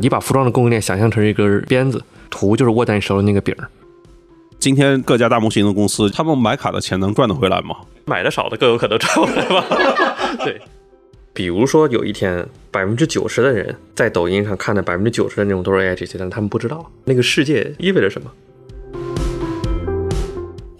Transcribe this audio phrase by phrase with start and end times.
[0.00, 3.68] 你把服装的供应链想象成一根鞭子，图就是握在你手里那个柄儿。
[4.58, 7.76] 今天各家大模型的公司，他们买卡的钱能赚得回来吗？
[8.06, 9.64] 买的少的更有可能赚回来吧。
[10.44, 10.60] 对，
[11.32, 18.30] 比如说有一天，百分之九十的人在抖音上看的百分之九十的内容都是 AI 这些，但他们不知道那个世界意味着什么。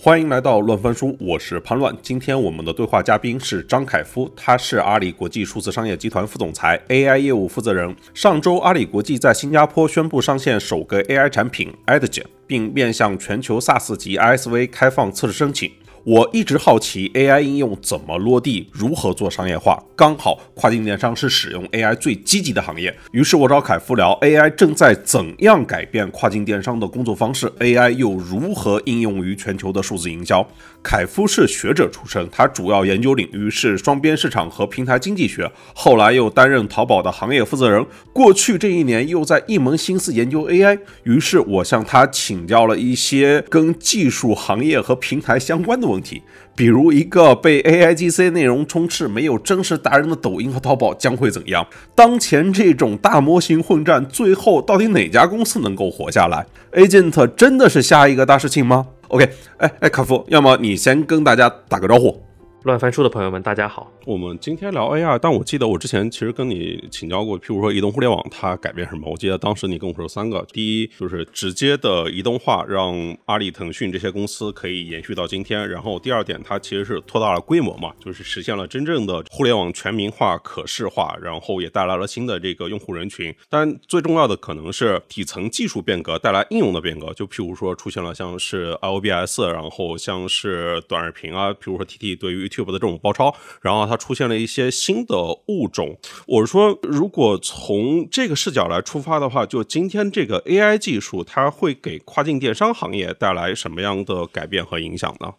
[0.09, 1.95] 欢迎来到乱翻书，我是潘乱。
[2.01, 7.95] 今天我们的对话嘉宾是张凯夫，他是阿里国际数字商业集团副总裁，AI 业务负责人。
[8.15, 15.71] 上周，阿里国际在新加坡宣布上线首个 AI 产品 Edge，并面向全球 SaaS 及 ISV 开放测试申请。
[16.09, 19.85] 我一直好奇 AI 应用怎么落地，如何做商业化。
[19.95, 30.49] 刚好跨境电商是使用 AI 最积极的行业，于是我找凯夫聊 AI 正在怎样改变跨境电商的工作方式，AI 又如何应用于全球的数字营销。
[30.83, 37.85] 凯夫是学者出身，他主要研究领域是双边市场和平台经济学，后来又担任淘宝的行业负责人。
[38.13, 46.23] 过去这一年又在一门心思研究 AI，于是我向他请教了一些跟技术、行业和平台相关的问题，
[46.59, 51.65] 比如一个被 AIGC 内容充斥、没有真实达人的抖音和淘宝将会怎样？
[51.95, 62.21] 当前这种大模型混战，最后到底哪家公司能够活下来？Agent 真的是下一个大事情吗？OK，哎哎，卡夫，要么你先跟大家打个招呼。
[62.69, 63.91] 乱翻书的朋友们，大家好。
[64.05, 69.11] 我们今天聊 AR，但我记得我之前其实跟你请教过，譬如说移动互联网它改变什么？
[69.11, 75.67] 我记得当时你跟我说三个，第一就是直接的移动化，让阿里、腾讯这些公司可以延续到今天。
[75.67, 83.35] 然后第二点，它其实是扩大了规模嘛，就是实现了真正的互联网全民化、可视化，然后也带来了新的这个用户人群。
[83.49, 95.17] 但最重要的可能是底层技术变革带来应用的变革，就譬如说出现了像是 IOBS，然后像是短视频啊，譬如说 TT 对于 YouTube 的这种包抄，然后它出现了一些新的
[95.47, 95.97] 物种。
[96.27, 105.35] 我是说，如果从这个视角来出发的话，就今天这个 AI 技术，它会给跨境电商行业带来什么样的改变和影响呢？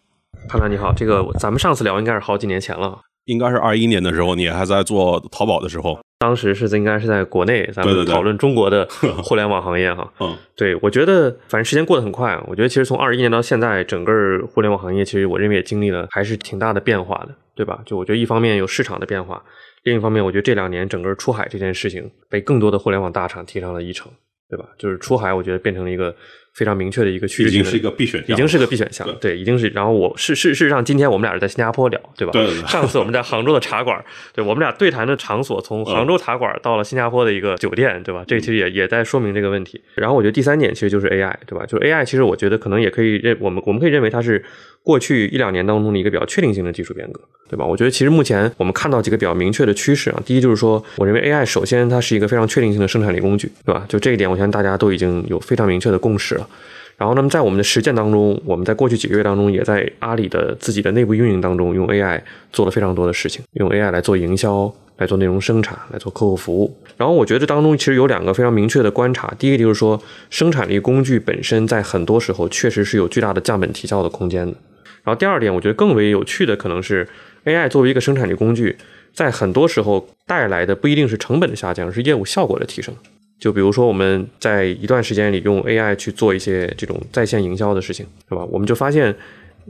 [0.48, 5.98] 潘潘你好，这个咱们上次聊应该是好几年前了，应该是二一年的时候，你还在做淘宝的时候。
[6.18, 8.86] 当时是应该是在国内，咱们讨论中国的
[9.22, 10.12] 互联网行业哈。
[10.20, 12.38] 嗯，对，我觉得反正时间过得很快。
[12.46, 14.12] 我觉得其实从二一年到现在，整个
[14.52, 17.80] 互联网行业其实我认为也经历了还是挺大的变化的，对吧？
[17.86, 19.42] 就我觉得一方面有市场的变化，
[19.84, 24.12] 另一方面我觉得这两年整个出海这件事情被更多的互联网大厂提上了议程，
[24.50, 24.66] 对吧？
[24.76, 26.14] 就是出海，我觉得变成了一个。
[26.52, 29.08] 非常明确的一个趋势，已经是一个必选项，已经是个必选项。
[29.20, 29.68] 对，已经是。
[29.68, 32.32] 然后我是事事实上，今天我们俩是在新加坡聊，对吧？
[32.32, 32.44] 对。
[32.66, 38.24] 上次我们在杭州的茶馆，对我们俩对谈的场所从杭州茶馆到了新加坡的一个酒店，对吧？
[38.26, 39.80] 这其实也也在说明这个问题。
[39.94, 41.64] 然后我觉得第三点其实就是 AI，对吧？
[41.66, 44.44] 就是 AI，其实我觉得可能也可以认我们我们可以认为它是
[44.82, 47.64] 过去一两年当中的一个比较确定性的技术变革，对吧？
[47.64, 50.22] 我觉得其实目前我们看到几个比较明确的趋势啊。
[50.24, 53.84] 第一就是说，我认为 AI 首先它是一个非常确定性的生产力工具，对吧？
[53.88, 56.48] 就这一点，我相信大家都已经有非常明确的共识了。
[56.96, 62.20] 然后，那么在我们的实践当中，我们在过去几个月当中，也在阿里的自己的内部运营当中，用 AI
[62.52, 66.76] 做了非常多的事情，用 AI 来做营销，来做内容生产，来做客户服务。
[66.98, 69.32] 然后，我觉得这当中其实有两个非常明确的观察。
[69.38, 69.98] 第一个就是说，
[70.28, 74.54] 生产力工具本身在很多时候确实是有巨大的降本提效的空间的。
[75.02, 77.06] 然后，第二点，我觉得更为有趣的可能是
[77.44, 78.76] AI 作为一个生产力工具，
[79.12, 82.94] 在很多时候带来的不一定是成本的下降，而是业务效果的提升。
[83.38, 88.44] 就比如说，我们在一段时间里用 AI 去做一些这种在线营销的事情，是吧？
[88.44, 89.14] 我们就发现，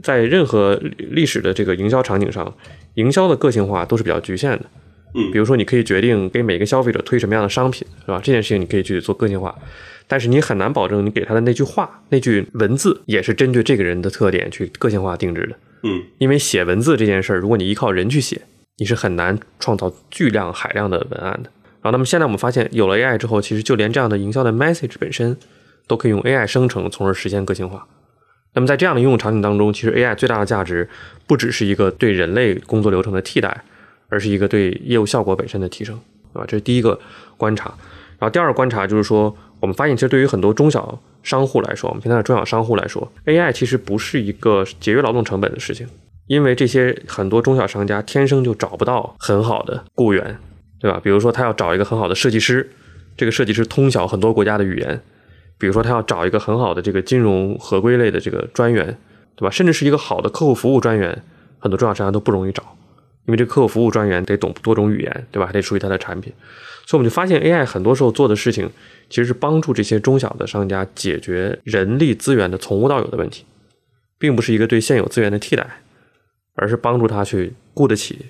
[0.03, 2.53] 在任何历史的这个营销场景上，
[2.95, 4.65] 营销的个性化都是比较局限的。
[5.13, 8.19] 嗯，比如说，你可以决定给每个消费者推什么样的商品，是吧？
[8.21, 9.57] 这件事情你可以去做个性化，
[10.07, 15.55] 但是你很难保证你给他的那句话、那句文字也是针对这个人的特点去个性化定制的。
[15.83, 18.41] 嗯，因为写文字这件事儿，如果你依靠人去写，
[18.77, 21.49] 你是很难创造巨量海量的文案的。
[21.81, 25.35] 然后，那么现在我们发现，有了 AI 之后，其实就连这样的营销的 message 本身，
[25.87, 27.87] 都可以用 AI 生成，从而实现个性化。
[28.53, 30.87] 那么在这样的应用场景当中，其实 AI 最大的价值，
[31.25, 33.63] 不只是一个对人类工作流程的替代，
[34.09, 35.99] 而是一个对业务效果本身的提升，
[36.33, 36.99] 啊，这是第一个
[37.37, 37.73] 观察。
[38.19, 45.87] 然后第二个观察就是说，我们发现，其实对于很多中小商户来说，我们现在的中小商户来说，AI 其实不是一个节约劳动成本的事情，
[46.27, 50.37] 因为这些很多中小商家天生就找不到很好的雇员。
[50.81, 50.99] 对吧？
[51.03, 52.67] 比如说，他要找一个很好的设计师，
[53.15, 54.97] 这个设计师通晓很多国家的语言；
[55.59, 58.97] 比如说，他要找一个很好的这个金融合规类的这个专员，
[59.35, 59.51] 对吧？
[59.51, 61.21] 甚至是一个好的客户服务专员，
[61.59, 62.63] 很多中小商家都不容易找，
[63.27, 65.45] 因为这客户服务专员得懂多种语言，对吧？
[65.45, 66.33] 还得熟悉他的产品。
[66.87, 68.69] 所以，我们就发现，AI 很多时候做的事情，
[69.09, 73.45] 其实是帮助这些中小的商家解决人力资源的从无到有的问题，
[74.17, 75.81] 并不是一个对现有资源的替代，
[76.55, 78.25] 而是帮助他去雇得起。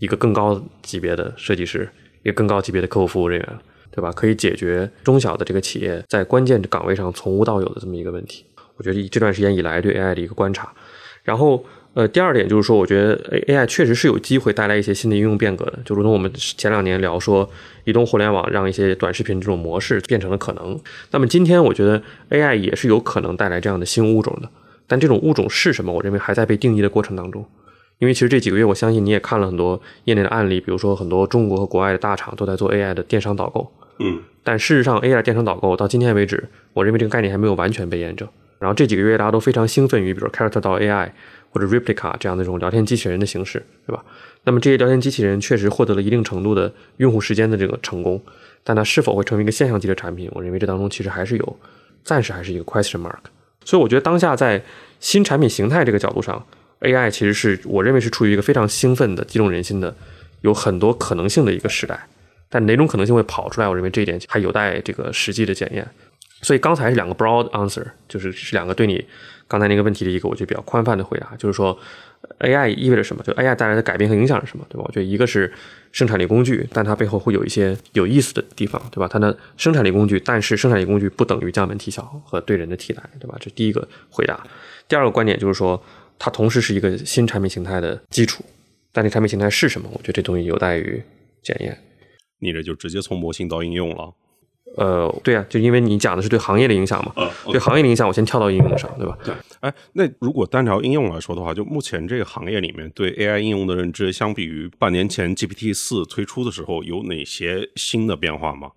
[0.00, 1.88] 一个更高级别的设计师，
[2.24, 3.48] 一个更高级别的客户服务人员，
[3.92, 4.10] 对吧？
[4.10, 8.44] 可以解决中小的这个企业在关键岗位上从无到有的这么一个问题。
[8.76, 10.74] 我觉得这段时间以来对 AI 的一个观察，
[11.22, 11.64] 然后。
[11.94, 15.78] 呃，第二点就是说，我觉得 A A I 确实是有机会带来一些新的应用变革的。
[15.84, 17.48] 就如同我们前两年聊说，
[17.84, 20.80] 移动互联网让一些短视频这种模式变成了可能。
[21.10, 24.48] 那么今天，我觉得 A I 也是有可能带来这样的新物种的。
[24.86, 25.92] 但这种物种是什么？
[25.92, 27.44] 我认为还在被定义的过程当中。
[27.98, 33.70] 因为其实这几个月，我相信你也看了很多业内的案例，比如说很多中国和国外的大厂都在做 A I 的电商导购。
[33.98, 34.18] 嗯。
[34.42, 38.26] 但事实上，A I 电商导购到今天为止，我认为这个概念还没有完全被验证。
[38.58, 41.14] 然后这几个月大家都非常兴奋于，比如 Character 到 A I。
[41.52, 44.02] 或者 replica 这样的这种聊天机器人的形式，对吧？
[44.44, 48.20] 那么这些聊天机器人确实获得了一定程度的用户时间的这个成功，
[48.64, 50.30] 但它是否会成为一个现象级的产品？
[50.32, 51.58] 我认为这当中其实还是有，
[52.02, 53.18] 暂时还是一个 question mark。
[53.64, 54.60] 所以我觉得当下在
[54.98, 56.44] 新产品形态这个角度上
[56.80, 59.94] ，AI 其实是我认为是处于一个非常兴奋的、激动人心的、
[60.40, 62.08] 有很多可能性的一个时代。
[62.48, 63.68] 但哪种可能性会跑出来？
[63.68, 65.86] 我认为这一点还有待这个实际的检验。
[66.42, 69.04] 所以刚才是两个 broad answer，就是是两个对你。
[69.52, 71.78] 刚才那个问题的一个，我觉得比较宽泛的回答，就是说
[72.38, 73.22] ，AI 意味着什么？
[73.22, 74.84] 就 AI 带来的改变和影响是什么，对吧？
[74.86, 75.52] 我觉得一个是
[75.92, 79.06] 生产力工具，但它背后会有一些有意思的地方，对吧？
[79.06, 83.36] 它的生产力工具，但是生产力工具不等于降本提效和对人的替代，对吧？
[83.38, 84.42] 这第一个回答。
[84.88, 85.78] 第二个观点就是说，
[86.18, 88.42] 它同时是一个新产品形态的基础，
[88.90, 89.86] 但这产品形态是什么？
[89.92, 91.02] 我觉得这东西有待于
[91.42, 91.78] 检验。
[92.38, 94.14] 你这就直接从模型到应用了。
[94.76, 97.12] 呃，对啊，就因为你讲的是对行业的影响嘛，
[97.50, 99.16] 对行业的影响，我先跳到应用上，对吧？
[99.24, 99.34] 对。
[99.60, 108.70] 哎，那如果单聊应用来说的话，就目前这个行业里面对 AI 应用的认知，相比于半年前 GPT 四推出的时候，有哪些新的变化吗？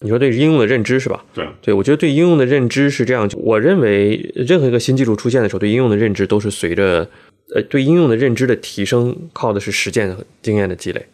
[0.00, 1.24] 你说对应用的认知是吧？
[1.32, 7.08] 对，对我觉得对应用的认知是这样，我认为任何一个新技术出现的时候，对应用的认知都是随着
[7.54, 11.06] 呃对应用的认知的提升，靠的是实践和经验的积累。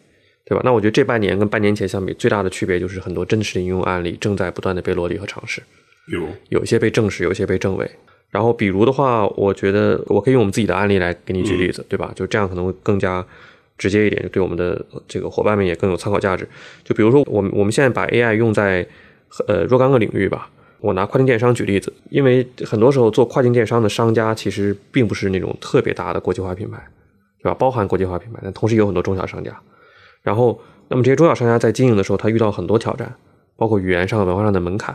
[0.49, 0.63] 对吧？
[0.65, 5.63] 那我觉得这半年跟半年前相比，最大的区别就是很多真实的应用案例正在不断的被落地和尝试。
[6.07, 7.91] 比如，有一些被证实，有一些被证伪。
[8.31, 12.11] 然后，比如的话，我觉得我可以用我们自己的案例来给你举例子，对吧？
[12.17, 13.23] 就这样可能会更加
[13.77, 16.49] 直接一点，对我们的这个伙伴们也更有参考价值。
[16.83, 18.87] 就比如说，我们我们现在把 AI 用在
[19.47, 20.51] 呃若干个领域吧。
[20.81, 26.81] 我拿跨境电商举例子，因为很多时候做跨境电商的商家其实并不是那种特别大的国际化品牌，
[27.43, 27.55] 对吧？
[27.55, 29.51] 包含国际化品牌，但同时有很多中小商家。
[30.23, 33.15] 然后，那么这些中小商家在经营的时候，他遇到很多挑战，
[33.57, 34.95] 包括语言上、文化上的门槛，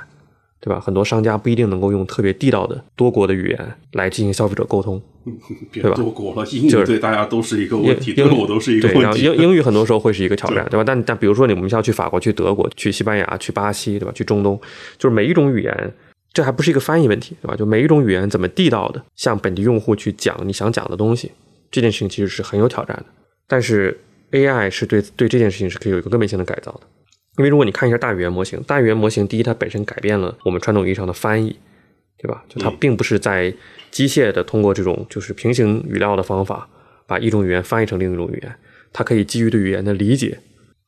[0.59, 0.79] 对吧？
[0.79, 5.01] 很多商家不一定能够用特别地道的多国的语言来进行消费者沟通，
[5.73, 5.91] 对吧？
[5.95, 9.23] 多国了，英语对大家都是一个问题，对我都是一个问题。
[9.23, 10.83] 英 英语很多时候会是一个挑战，对吧？
[10.83, 14.11] 但但比如说你我们要去法国、去德国、去西班牙、去巴西，对吧？
[14.13, 14.59] 去中东，
[14.97, 15.93] 就是每一种语言，
[16.31, 17.55] 这还不是一个翻译问题，对吧？
[17.55, 21.31] 就每一种语言怎么地道的向本地用户去讲你想讲的东西，
[21.71, 23.05] 这件事情其实是很有挑战的，
[23.47, 23.99] 但是。
[24.33, 26.81] AI 是对对这件事情是可以有一个根本性的改造的，
[27.37, 31.55] 因为如果你看一下大语言模型，大语言模型第一它本身改变了我们传统意义上的翻译，
[32.17, 32.43] 对吧？
[32.49, 33.53] 就它并不是在
[33.91, 36.67] 机械的通过这种就是平行语料的方法
[37.05, 38.55] 把一种语言翻译成另一种语言，
[38.91, 40.39] 它可以基于对语言的理解，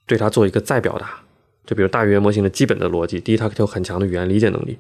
[0.08, 1.20] 对它做一个再表达。
[1.68, 4.78] 就比如大语言模型的基本的逻辑，第一它有很强的语言理解能力，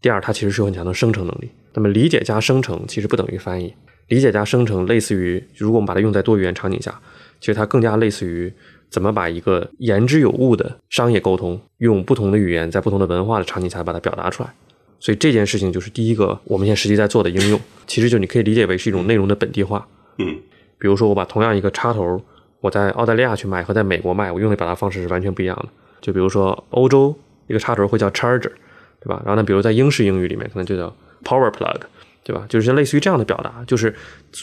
[0.00, 1.50] 第二它其实是有很强的生成能力。
[1.74, 3.74] 那么理解加生成其实不等于翻译，
[4.08, 6.98] 理解加生成类似于如果我们把它用在多语言场景下。
[7.44, 8.50] 其实它更加类似于
[8.88, 14.50] 怎么把一个言之有物的商业沟通，用不同的语言在不同的文化的场景下把它表达出来。
[14.98, 17.60] 所以这件事情就是第一个我们现在实际在做的应用。
[17.86, 19.86] 其实就你可以理解为是一种内容的本地化。
[20.16, 20.38] 嗯，
[20.78, 22.18] 比如说我把同样一个插头，
[22.62, 25.68] 我在澳大利亚去卖和在美国卖，我用的表达方式是完全不一样的。
[26.00, 27.14] 就比如说欧洲
[27.46, 28.52] 一个插头会叫 charger，
[29.00, 29.20] 对吧？
[29.26, 31.80] 然后呢，比如在英式英语里面可能就叫 power plug，
[32.22, 32.46] 对吧？
[32.48, 33.94] 就是类似于这样的表达，就是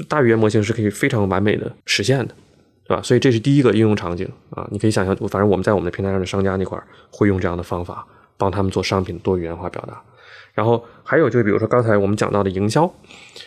[0.07, 2.35] 大语言模型是可以非常完美的实现的。
[2.91, 3.01] 对吧？
[3.01, 6.77] 所以这是第一个应用场景啊，你可以想象，反正我们在我们的平台上的商家那块
[7.09, 8.05] 会用这样的方法
[8.37, 10.01] 帮他们做商品多语言化表达。
[10.53, 12.85] 然后还有就是，比如说刚才我们讲到的营销，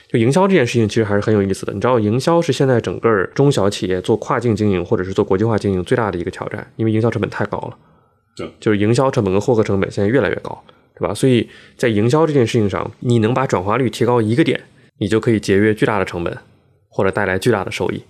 [0.09, 1.75] 就营销这件事情其实还是很有意思的。
[1.75, 7.77] 你知道，营销是现在整个中小企业做跨境经营或者是做国际化经营最大的一个挑战，因为营销成本太高了。
[8.35, 10.59] 对，就是营销成本跟获客成本现在越来越高，
[10.99, 11.13] 对吧？
[11.13, 11.47] 所以
[11.77, 14.59] 在营销这件事情上，你能把转化率提高一个点，
[14.97, 16.35] 你就可以节约巨大的成本，
[16.89, 18.03] 或者带来巨大的收益。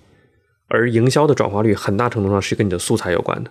[0.69, 3.51] 而营销的转化率很大程度上是跟你的素材有关的，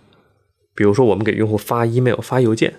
[0.76, 2.74] 比如说我们给用户发 email 发邮件，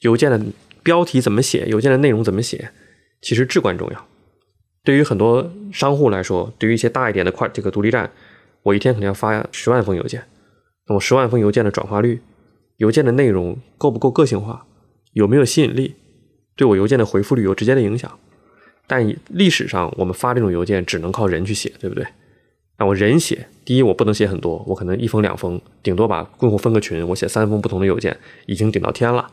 [0.00, 0.40] 邮件的
[0.82, 2.70] 标题怎么写，邮件的内容怎么写，
[3.20, 4.06] 其实至关重要。
[4.84, 8.10] 对于很多商户来说，对于一些大一点的快这个独立站，
[8.62, 10.24] 我一天肯定要发十万封邮件，
[10.88, 12.20] 那么十万封邮件的转化率，
[12.78, 14.66] 邮件的内容够不够个性化，
[15.12, 15.94] 有没有吸引力，
[16.56, 18.18] 对我邮件的回复率有直接的影响。
[18.86, 22.06] 但历史上我们发这种邮件只能靠人去写，对不对？
[22.78, 29.30] 那我人写，第一我不能写很多，我可能一封两封，顶多把用户分个群，我写三封不同的邮件，已经顶到天了。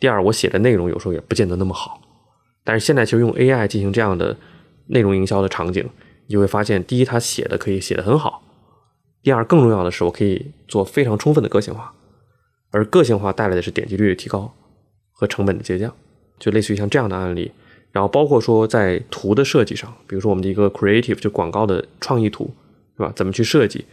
[0.00, 2.00] 第二，我写的内容有时候也不见得那么好。
[2.64, 4.34] 但是现在其实用 AI 进行这样的
[4.86, 5.86] 内容营销的场景，
[6.28, 8.40] 你会发现，第一，它写的可以写得很好；
[9.22, 11.92] 第二，更重要的是，我可以做非常充分的个性化，
[12.70, 14.50] 而个性化带来的是点击率的提高
[15.12, 15.92] 和成本的节降，
[16.38, 17.52] 就类似于像这样的案例。
[17.92, 22.50] 然后包括说在图的设计上，比如说我们的一个 creative 就广告的创意图。
[22.98, 23.12] 是吧？
[23.14, 23.84] 怎么去设计？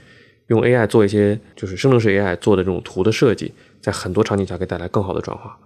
[0.48, 5.58] 用 AI 做一些就是生成式 AI 做的这种图的设计，在很多场景下可以带来更好的转化。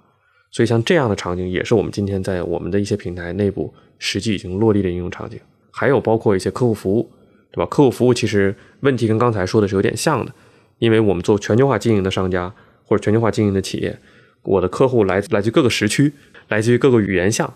[0.51, 5.39] 所以像这样的场景，也是我们今天在我们的一些平台内部实际已经落地的应用场景。
[5.72, 7.10] 还有包括一些客户服务，
[7.51, 7.65] 对吧？
[7.65, 10.34] 客户服务其实问题跟刚才说的是有点像的，
[10.79, 12.53] 因为我们做全球化经营的商家
[12.86, 13.98] 或者全球化经营的企业，
[14.43, 16.13] 我的客户来来自各个时区，
[16.48, 17.53] 来自于各个语言项，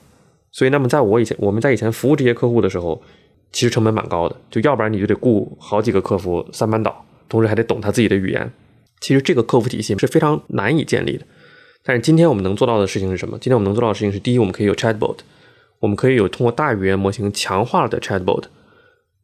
[0.52, 3.02] 所以那么在我以前我们在以前服务这些客户的时候。
[3.54, 8.52] 其实成本蛮高的，就要不然你就得雇好几个客服三班倒，同时还得懂他自己的语言。
[9.00, 11.26] 其实这个客服体系是非常难以建立的。
[11.84, 13.38] 但是今天我们能做到的事情是什么？
[13.40, 15.18] 今天我们能做到的事情是：第一，我们可以有 chatbot，
[15.80, 18.46] 我们可以有通过大语言模型强化的 chatbot，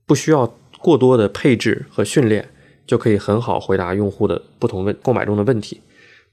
[0.05, 2.49] 不需要过多的配置和训练，
[2.85, 5.81] 就可以很好回答用户的不同问购买中的问题，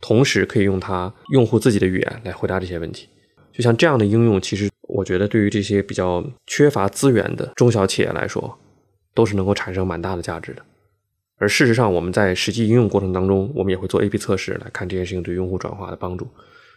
[0.02, 3.08] 同时可以用它用户自己的语言来回答这些问题。
[3.52, 4.68] 就像这样的应用，其实。
[4.88, 8.58] 我觉得对于这些比较缺乏资源的中小企业来说，
[9.14, 10.62] 都是能够产生蛮大的价值的。
[11.38, 16.26] 而事实上，我们在实际应用过程当中，我们也会做 A/B 测试来看这件事情对用户转化的帮助。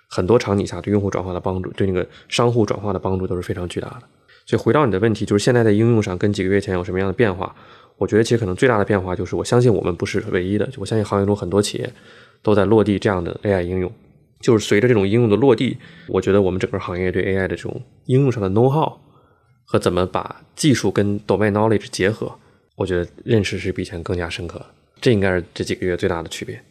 [0.09, 4.01] 很多场景下，对用户转化的帮助，对那个商户转化的帮助都是非常巨大的。
[4.45, 7.55] 所以回到你的问题，就是现在在应用上跟几个月前有什么样的变化？
[7.97, 11.89] 我觉得其实可能最大的变化就是，我相信我们不是唯一的，我相信行业中很多企业
[12.41, 13.91] 都在落地这样的 AI 应用。
[14.39, 15.77] 就是随着这种应用的落地，
[16.07, 18.97] 我觉得我们整个行业对 AI 的这种应用上的 know how
[19.65, 22.33] 和怎么把技术跟 domain knowledge 结合，
[22.75, 24.65] 我觉得认识是比以前更加深刻。
[25.01, 26.61] 这应该是这几个月最大的区别。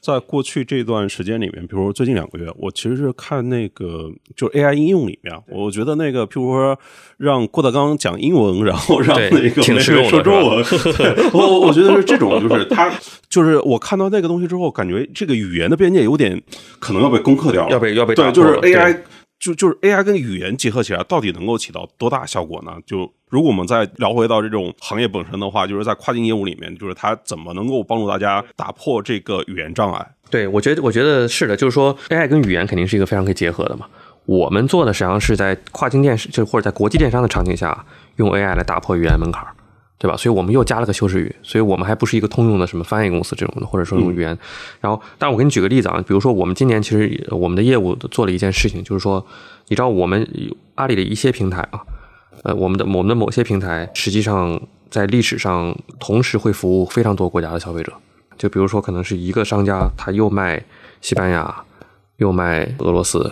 [0.00, 6.78] 在过去这段时间里面，比如说最近两个月，我其实是看那个就是 AI 应用里面，我觉得那个，譬如说
[7.18, 10.64] 让郭德纲讲英文，然后让那个那个说中文，
[11.34, 12.90] 我我觉得是这种，就是他
[13.28, 16.40] 就是我看到那个东西之后，感觉这个语言的边界有点
[16.78, 18.96] 可能要被攻克掉了，要被要被对，就是 AI。
[19.40, 22.72] 就就是 AI 跟语言结合起来，到底能够起到多大效果呢？
[22.86, 30.06] 就如果我们再聊回到这种行业本身的话，就是在跨境业务里面，就是它怎么能够帮助大家打破这个语言障碍？
[30.30, 33.86] 对我觉得，我觉得是的，就是说 AI 跟语言肯定是一个非常可以结合的嘛。
[34.26, 37.84] 我们做的实际上是在跨境电视，就或者在国际电商的场景下，
[38.16, 39.54] 用 AI 来打破语言门槛儿。
[40.00, 40.16] 对吧？
[40.16, 44.28] 所以我们又加了个修饰语，所以我们还不是一个通用的什么翻译公司这种的，或者说用语言。
[44.80, 49.22] 然后，但我给你举个例子啊，比如说我们今年其实我们的业务做了一件事情，就是说，
[49.68, 50.26] 你知道我们
[50.76, 51.82] 阿里的一些平台啊，
[52.44, 57.92] 呃，我们的我们的某些平台实际上在历史上同时会服务非常多国家的消费者，
[58.38, 60.64] 就比如说可能是一个商家他又卖
[61.02, 61.54] 西班牙，
[62.16, 63.30] 又卖俄罗斯，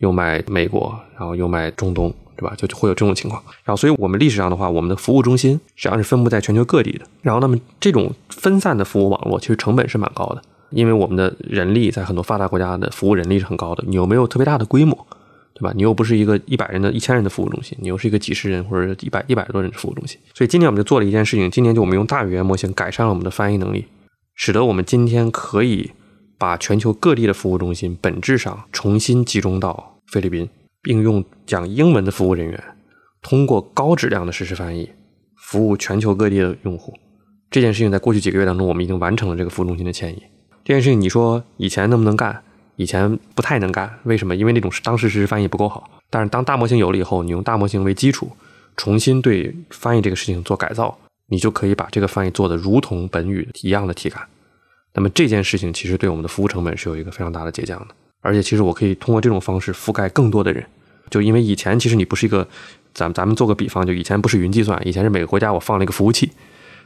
[0.00, 2.14] 又卖美国，然后又卖中东。
[2.40, 2.54] 对吧？
[2.56, 3.42] 就会有这种情况。
[3.64, 7.04] 然后，所以我们历史上的话，我们的服务中心实际上是分布在全球各地的。
[7.20, 13.84] 然后，那么这种分散的服务网络其实成本是蛮高的，因为我们的人力在很多发达国家的服务人力是很高的。
[13.86, 15.06] 你又没有特别大的规模，
[15.52, 15.72] 对吧？
[15.76, 20.18] 你又不是一个一百人的一千人的服务中心，你又是一个几十人或者一百一百多人的服务中心。
[20.32, 23.84] 所以今年我们就做了一件事情，今年就我们用大语言模型改善了我们的翻译能力，
[24.34, 25.90] 使得我们今天可以
[26.38, 30.48] 把全球各地的服务中心本质上重新集中到菲律宾。
[30.82, 32.62] 并用讲英文的服务人员，
[33.22, 34.90] 通过高质量的实时翻译，
[35.36, 36.94] 服务全球各地的用户。
[37.50, 40.22] 这件事情在过去几个月当中，我们已经完成了这个服务中心的迁移。
[40.64, 42.42] 这件事情，你说以前能不能干？
[42.76, 43.98] 以前不太能干。
[44.04, 44.36] 为什么？
[44.36, 45.90] 因为那种当时实时翻译不够好。
[46.08, 48.30] 但是当大模型有了以后，你用大模型为基础，
[48.76, 50.96] 重新对翻译这个事情做改造，
[51.26, 54.22] 你就可以把这个翻译做的如同本语一样的体感。
[54.94, 57.94] 那么这件事情其实对我们的服务成本是有一个非常大的节降的。
[58.20, 60.64] 而且其实我可以通过这种方式覆盖更多的人，
[61.10, 62.46] 就因为以前其实你不是一个，
[62.92, 66.30] 咱咱们做个比方，就以前不是云计算，以前是每个国家我放了一个服务器，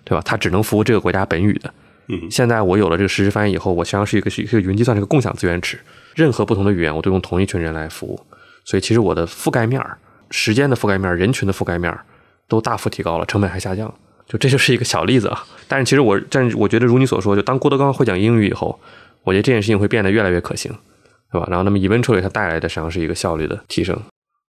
[0.04, 0.22] 对吧？
[0.24, 1.74] 它只能服务这个国家本语的。
[2.08, 2.30] 嗯。
[2.30, 5.78] 现在我有了这个实时翻译以后，我实际上是一个是一个云计算，是个共享资源池，
[6.14, 8.20] 任何不同的语言我都用同一群人来服务，
[8.64, 9.98] 所以其实我的覆盖面儿、
[10.30, 12.04] 时间的覆盖面儿、人群的覆盖面儿
[12.46, 13.92] 都大幅提高了，成本还下降。
[14.26, 15.44] 就这就是一个小例子啊。
[15.68, 18.78] 但是其实我，但是我觉得如你所说，就当郭德纲会讲英语以后，
[19.22, 20.72] 我觉得这件事情会变得越来越可行。
[21.34, 21.48] 对吧？
[21.50, 24.00] 然后，那么 eventually 它带来的实际上是一个效率的提升。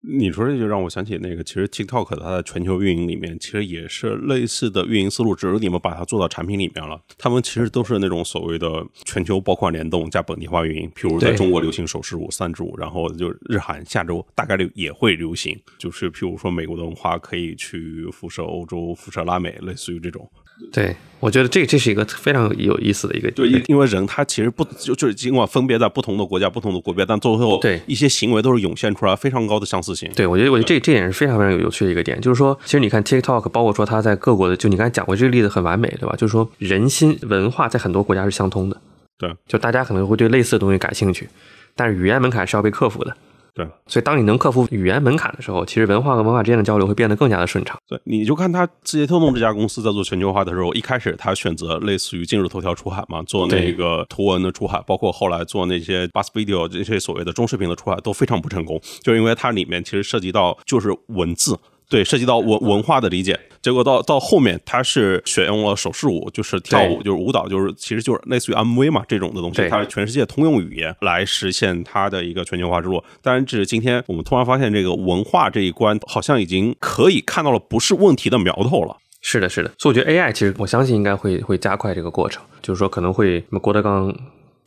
[0.01, 7.01] 你说这就让我想起那个，其实 TikTok 它的全球运营里面，其实也是类似的运营思路，只是你们把它做到产品里面了。
[7.17, 10.89] 他们其实都是那种所谓的全球包括联动加本地化运营。
[10.91, 15.59] 譬如在中国流行手势舞、三支舞，然后就日韩下周大概率也会流行。
[15.77, 20.31] 就是譬如说美国的文化可以去辐射欧洲、辐射拉美，类似于这种。
[20.71, 30.11] 对，我觉得这这是一个非常有意思的一个，就因因为人他其实不就就是尽管分别在不同的国家、不同的国别，但最后对一些行为都是涌现出来非常高的相似性。
[30.15, 36.15] 对，我觉得我觉得这这点是非常非常有有趣的一个点，就是说，其实你看 TikTok，包括说它在各国的，就你刚才讲过这个例子很完美，对吧？
[36.15, 38.79] 就是说人心文化在很多国家是相通的，
[39.17, 41.27] 对，就大家可能会对类似的东西感兴趣，
[41.75, 43.15] 但是语言门槛是要被克服的。
[43.53, 47.77] 对，所以当你能克服语言门槛的时候，其实文化和文化之间的交流会变得更加的顺畅。
[47.87, 61.57] 对，你就看他字节跳动这家公司在做全球化的时候，一开始他选择类似于今日头条出海嘛，做那个图文的出海，包括后来做那些 Bus Video 这些所谓的中视频的出海都非常不成功，就因为它里面其实涉及到就是文字。
[61.89, 73.03] 对，涉及到文文化的理解，结果到到后面，他是选用了手势舞，就是跳舞，就是舞蹈，就是其实就是类似于 MV 嘛这种的东西，它是全世界通用语言来实现它的一个全球化之路。
[73.21, 78.97] 当然，这是今天我们突然发现这个文化这一关好像已经可以看到了不是问题的苗头了。
[79.21, 84.15] 是的，是的，所以我觉得 AI 其实我相信应该会会加快这个过程，就是说可能会郭德纲。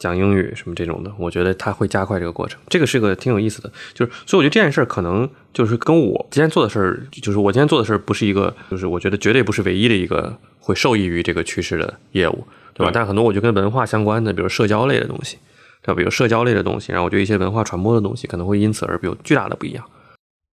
[0.02, 2.60] 讲英语什么这种的，我觉得它会加快这个过程。
[2.66, 12.44] 这个是个挺有意思的，就是所以我觉得这件事儿可能就是跟我今天做的事儿，就是我今天做的事儿不是一个，就是我觉得绝对不是唯一的一个会受益于这个趋势的业务，
[12.74, 12.90] 对吧？
[12.92, 15.38] 但很多我觉得跟文化相关的，比如社交类的东西，
[15.82, 15.94] 对吧？
[15.94, 19.84] 比如社交类的东西，然后我觉得一些文化传播的东西可能会因此而有巨大的不一样。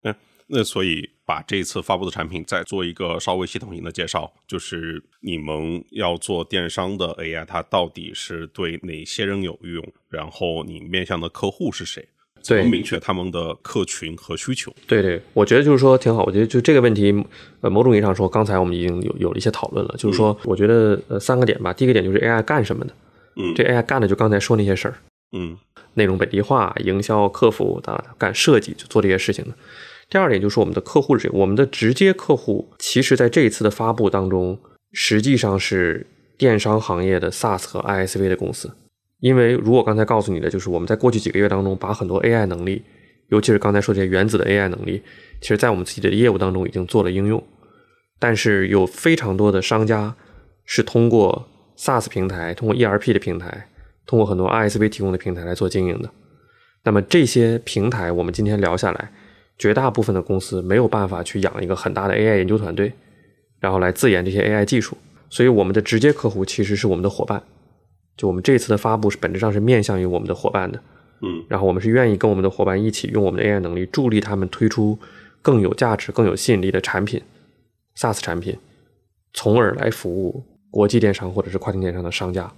[0.04, 0.14] 嗯，
[0.48, 1.10] 那所以。
[1.28, 9.86] 把这次发布的产品再做一个稍微系统性的介绍，就是你们要做电商的 AI，它到底是对哪些人有用？
[10.08, 12.08] 然后你面向的客户是谁？
[12.42, 14.74] 怎么明确他们的客群和需求？
[14.88, 16.24] 对对，我觉得就是说挺好。
[16.24, 17.14] 我觉得就这个问题，
[17.60, 19.94] 呃，某种意义上说，刚才我们已经有有了一些讨论了。
[19.98, 21.74] 就是说，我觉得呃三个点吧。
[21.74, 22.94] 第一个点就是 AI 干什么的？
[23.36, 24.96] 嗯，这 AI 干的就刚才说那些事儿。
[25.34, 25.58] 嗯，
[25.96, 29.52] 内容本地化、营销、客服的干设计，就做这些事情的。
[30.10, 31.32] 第二点就是我们的客户是谁？
[31.34, 34.58] 我们的直接客户，其实在这一次的发布当中，
[34.94, 38.72] 实际上是电商行业的 SaaS 和 ISV 的公司。
[39.20, 42.84] 因为如果刚才告诉你的，就是我们在过去几个月当中，把很多 AI 能力，
[43.30, 45.02] 尤其是刚才说这些原子的 AI 能力，
[45.42, 47.44] 其实在我们自己的业务当中已经做了应用。
[48.20, 50.16] 但是有非常多的商家
[50.66, 53.68] 是通过 SaaS 平台、通过 ERP 的平台、
[54.06, 56.10] 通过很多 ISV 提供的平台来做经营的。
[56.84, 59.12] 那么这些平台，我们今天聊下来。
[59.58, 62.94] 绝大部分的公司没有办法去养一个很大的 AI 研究团队，
[63.60, 64.98] 然后来自研这些 AI 技术，
[65.30, 67.42] 所以我们的直接客户其实是我们的伙伴。
[68.16, 70.80] 就我们这次的发布是本质上是面向于我们的伙伴的，
[71.22, 74.98] 嗯，然后我们是愿意跟我们的伙伴一起用我们的 AI 能力助力他们推出
[75.42, 77.22] 更有价值、更有吸引力的产品
[77.96, 78.58] ，SaaS 产品，
[79.34, 82.52] 从而来服务国际电商或者是跨境电商的商家，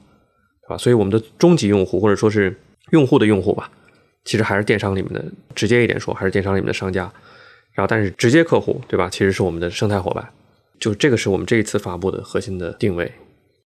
[0.64, 0.78] 对吧？
[0.78, 2.56] 所以我们的终极用户或者说是
[2.92, 3.70] 用户的用户吧。
[4.30, 7.12] 其实还是电商里面的，直接一点说，还是电商里面的商家。
[7.74, 9.10] 然后，但是直接客户，对吧？
[9.10, 10.32] 其实是我们的生态伙伴。
[10.80, 13.12] 就这个是我们这一次发布的核心的定位。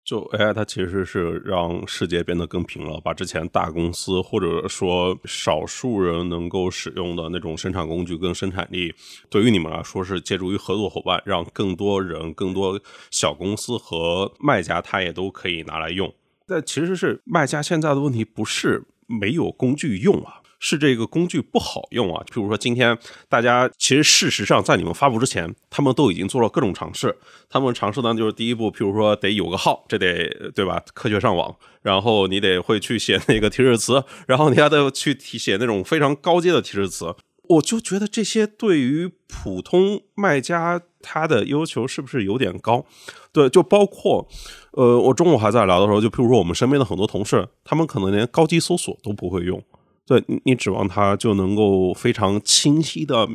[0.03, 8.93] 就 AI 它其实是让世界变得更平了，把之前大公司或者说少数人能够使用的那种生产工具跟生产力，
[9.29, 12.77] 对于你们来说是借助于合作伙伴，让更多人、更多
[13.11, 16.13] 小公司和卖家他也都可以拿来用。
[16.45, 20.41] 但其实是卖家现在的问题不是没有工具用啊。
[20.59, 27.17] 是这个工具不好用啊，譬如说今天大家其实事实上在你们发布之前，他们都已经做了各种尝试。
[27.49, 30.83] 他们尝试呢，就是第一步，譬如说得有个号，这得对吧？
[30.93, 37.15] 科学上网，然后你得会去写那个提示词，然后你还得去提写那种非常高阶的提示词。
[37.47, 42.85] 我就觉得这些对于普通卖家他的要求是不是有点高？
[43.31, 44.27] 对，就包括
[44.73, 49.63] 呃，我中午还在聊的时候，就譬如说我们身边的很多同事，他们可能连高级搜索都不会用。
[50.09, 53.29] 对你，你指望他就能够非常清晰的、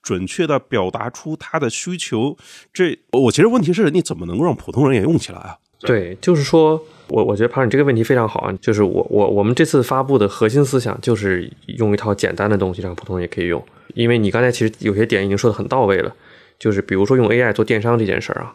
[0.00, 2.36] 准确的表达出他的需求？
[2.72, 5.58] 这我其实问题是你怎么能够让普通人也用起来啊？
[5.80, 13.60] 对，就是说我我觉得庞你这个问题非常好啊，就是我我我们这次发布的核心思想就是用一套简单的东西让普通人也可以用，
[13.94, 16.14] 因为你刚才其实有些点已经说的很到位了，
[16.60, 18.54] 就是比如说用 AI 做电商这件事儿啊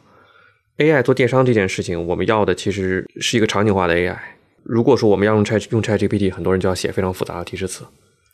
[0.77, 4.15] ，AI 做电商这件事情，我们要的其实是一个场景化的 AI。
[4.65, 7.85] 如果说我们要用 Chat 用 Chat GPT，很多人就要写非常复杂的提示词，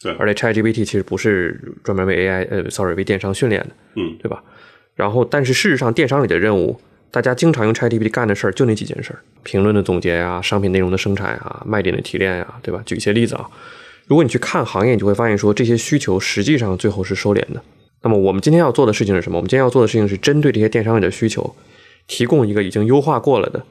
[0.01, 4.41] 对，而且 Chat GPT 其实不是专门为 AI，呃，sorry，为电商训练的，嗯，对吧？
[4.95, 6.79] 然后，但是事实上，电商里的任务，
[7.11, 12.81] 大家经常用 Chat GPT 干的事儿就那几件事儿：评论的总结呀，商品内容的生产呀，卖点的提炼呀，对吧？
[12.85, 13.49] 举一些例子啊，
[14.07, 17.61] 如果你去看行业，你就会发现说这些需求实际上最后是收敛的。
[18.03, 19.37] 那么我们今天要做的事情是什么？
[19.37, 21.55] 我们今天要做的事情是针对这些电商里的需求，
[22.07, 23.65] 提供一个已经优化过了的。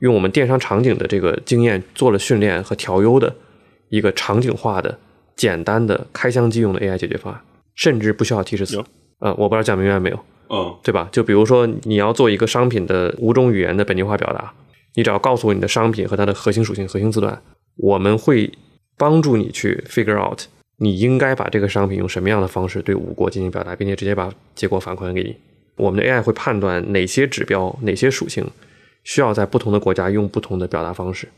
[0.00, 3.34] 用我们电商场景的这个经验做了训练和调优的
[3.88, 4.98] 一个场景化的、
[5.34, 7.40] 简单的开箱即用的 AI 解决方案，
[7.74, 8.82] 甚至不需要提示词。
[9.20, 10.18] 呃，我不知道讲明白没有？
[10.48, 11.08] 嗯对吧？
[11.10, 14.52] 就比如说你要做一个商品的五种语言的本地化表达，
[14.94, 17.42] 你只要告诉我你的商品和它的核心属性、核心字段，
[17.78, 18.52] 我们会
[18.96, 20.42] 帮助你去 figure out
[20.78, 25.34] 你应该把这个商品用什么样的方式对五国进行表达，并且直接把结果反馈给你。
[25.76, 28.46] 我们的 AI 会判断哪些指标、哪些属性
[29.06, 31.28] 需要在不同的国家用不同的表达方式。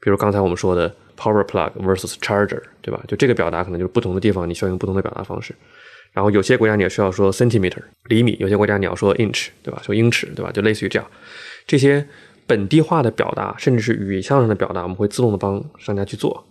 [0.00, 3.00] 比如刚才我们说的 power plug versus charger，对吧？
[3.06, 5.54] 就这个表达可能就是不同的地方你需要用不同的表达方式。
[6.12, 9.80] 然后有些国家你也需要说 centimeter 厘米，有些国家你要说 inch，对吧？
[9.84, 10.50] 说英尺，对吧？
[10.50, 11.06] 就类似于这样，
[11.66, 12.04] 这些
[12.46, 16.44] 本地化的表达，甚至是语义上的表达，我们会自动的帮商家去做。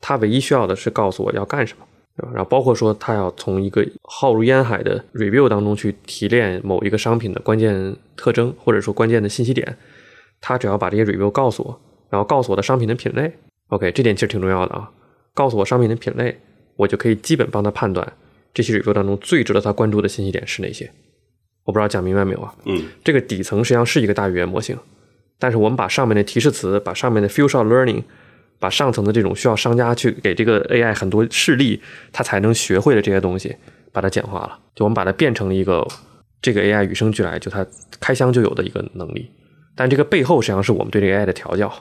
[0.00, 1.86] 他唯一需要的是告诉我要干什么，
[2.16, 2.30] 对吧？
[2.34, 9.76] 然后包括说他要从一个浩如烟海的 review 当中去提炼某一个商品的关键特征，或者说关键的信息点，
[10.42, 13.32] 他只要把这些 review 告诉我，然后告诉我的商品的品类
[13.68, 14.90] ，OK，这点其实挺重要的啊。
[15.32, 16.38] 告诉我商品的品类，
[16.76, 18.12] 我就可以基本帮他判断
[18.52, 20.90] 这些 review 当中最值得他关注的信息点是哪些。
[21.64, 22.52] 我不知道讲明白没有啊？
[22.64, 24.76] 嗯这个底层实际上是一个大语言模型，
[25.38, 28.02] 但是我们把上面的提示词，把上面的 few shot learning，
[28.58, 33.54] 把上层的这种需要商家去给这个 AI 很多示例，它才能学会的这些东西，
[33.92, 34.58] 把它简化了。
[34.74, 35.86] 就我们把它变成了一个
[36.42, 37.64] 这个 AI 与生俱来，就它
[38.00, 39.30] 开箱就有的一个能力。
[39.74, 41.72] 但这个背后实际上是我们对这个 AI 的调教，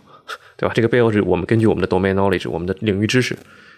[0.58, 0.74] 对吧？
[0.74, 3.38] 这个背后是我们根据我们的 domain knowledge，我们的领域知识，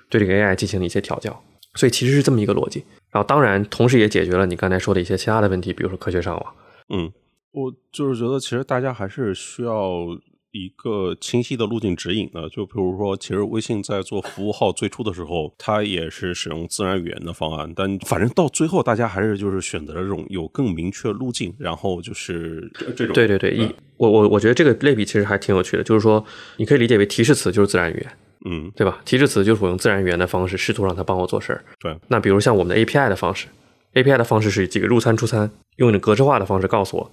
[0.09, 1.43] 对这个 AI 进行了一些调教。
[1.75, 2.83] 所以其实是这么一个逻辑。
[3.11, 6.53] 然后当然，同时也解决了你刚才说的一些其他的问题，比如说科学上网。
[6.93, 7.11] 嗯，
[7.51, 10.05] 我就是觉得其实大家还是需要
[10.53, 12.47] 一个清晰的路径指引呢。
[12.47, 26.23] 就比如说，其实微信在做服务号最初的时候，它也是使用自然语言的方案，但反正到最后，大家还是就是选择了这种有更明确路径，然后就是这这种对对对，一我我我觉得这个类比其实还挺有趣的，就是说
[26.57, 29.01] 你可以理解为提示词就是自然语言，嗯对吧？
[29.05, 31.63] 提示词就是我用自然语言的方式试图让它帮我做事儿。
[31.79, 33.47] 对那比如像我们的 API 的方式
[33.93, 37.11] ，API 的方式是几个入餐出餐，用你格式化的方式告诉我，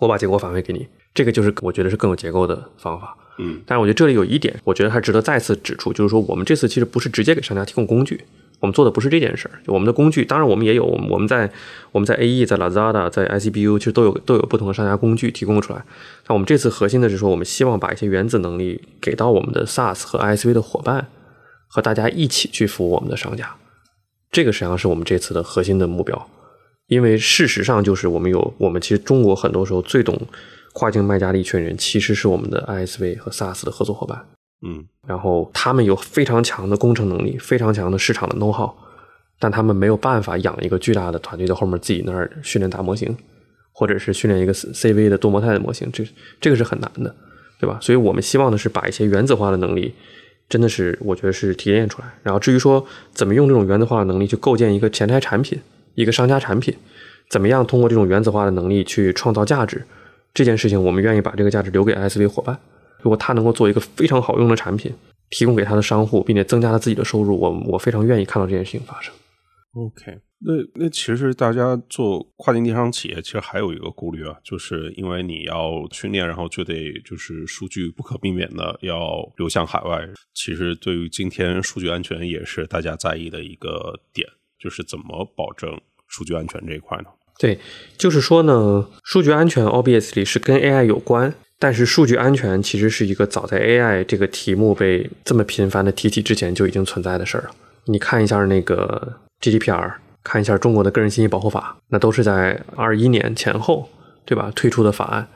[0.00, 3.16] 我把结果反馈给你，这个就是我觉得是更有结构的方法。
[3.42, 8.22] 嗯但是我觉得这里有一点，我觉得还值得再次指出，就是说我们这次其实不是直接给商家提供工具，
[8.60, 9.58] 我们做的不是这件事儿。
[9.66, 11.50] 就我们的工具，当然我们也有，我们我们在
[11.90, 15.82] 我们在 AE、在 Lazada、在 ICBU 其实都有都有不同的商家工具提供出来。
[16.26, 21.06] 但我们这次核心的是说，我们希望把一些原子能力给到我们的 SaaS 和 I C V 的伙伴，
[21.66, 23.56] 和大家一起去服务我们的商家。
[24.30, 26.28] 这个实际上是我们这次的核心的目标。
[26.88, 30.20] 因为事实上就是我们有，我们其实中国很多时候最懂
[30.72, 34.24] 跨境卖家的一群人，其实是我们的 ISV 和 SaaS 的合作伙伴。
[34.62, 38.70] 嗯然后他们有非常强的工程能力，非常强的市场的 know how，
[39.38, 43.16] 但他们没有办法养一个巨大的团队在后面自己那儿训练大模型，
[43.72, 46.06] 或者是训练一个 CV 的多模态的模型，这
[46.40, 47.14] 这个是很难的，
[47.58, 47.78] 对吧？
[47.80, 49.94] 所以我们希望的是把一些原子化的能力，
[50.48, 52.08] 真的是我觉得是提炼出来。
[52.22, 55.58] 然后至于说怎么用这种原子化的能力去构建一个前台产品，
[55.94, 56.76] 一个商家产品，
[57.30, 59.86] 怎么样通过这种原子化的能力去创造价值，
[60.32, 62.58] 这件事情我们愿意把这个价值留给 SV 伙伴。
[63.02, 64.92] 如果他能够做一个非常好用的产品，
[65.30, 69.14] 提供给他的商户，并且增加他自己的收入，我我非常愿意看到这件事情发生。
[69.74, 70.20] ，OK。
[70.42, 80.08] 那那其实大家做跨境电商企业，其实还有一个顾虑啊，就是因为你要训练，然后就得就是数据不可避免的要流向海外。
[80.34, 84.26] 其实对于今天数据安全也是大家在意的一个点，
[84.58, 87.10] 就是怎么保证数据安全这一块呢？
[87.40, 87.58] 对，
[87.96, 97.50] 就是说呢，数据安全 obviously 是跟 AI 有关，但是数据安全其实是一个早在 AI 这个题目被这么频繁的提起之前就已经存在的事儿了。
[97.86, 99.90] 你看一下那个 GDPR，
[100.22, 103.88] 看一下中国的个人信息保护法，那都是在二一年前后，
[104.26, 104.52] 对吧？
[104.54, 105.26] 推出的法案。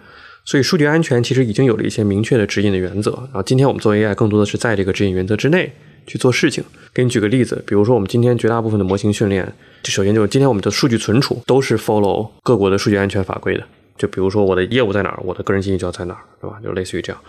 [0.44, 3.12] 所以数据安全其实已经有了一些明确的指引的原则。
[3.12, 5.72] 然后今天我们做 AI 更多的是在这个指引原则之内
[6.06, 6.62] 去做事情。
[6.92, 13.64] 给你举个例子，比如说我们今天绝大部分的模型训练，就首先就是今天我们的数据存储都是 follow 各国的数据安全法规的。
[13.96, 16.58] 就比如说我的业务在哪儿，我的个人信息就要在哪儿，对吧？
[16.62, 17.22] 就类似于这样。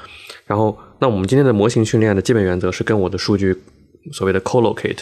[0.45, 3.55] 然后，那我们今天的模型训练的基本原则是跟我的数据
[4.11, 4.99] 所谓的 collocate，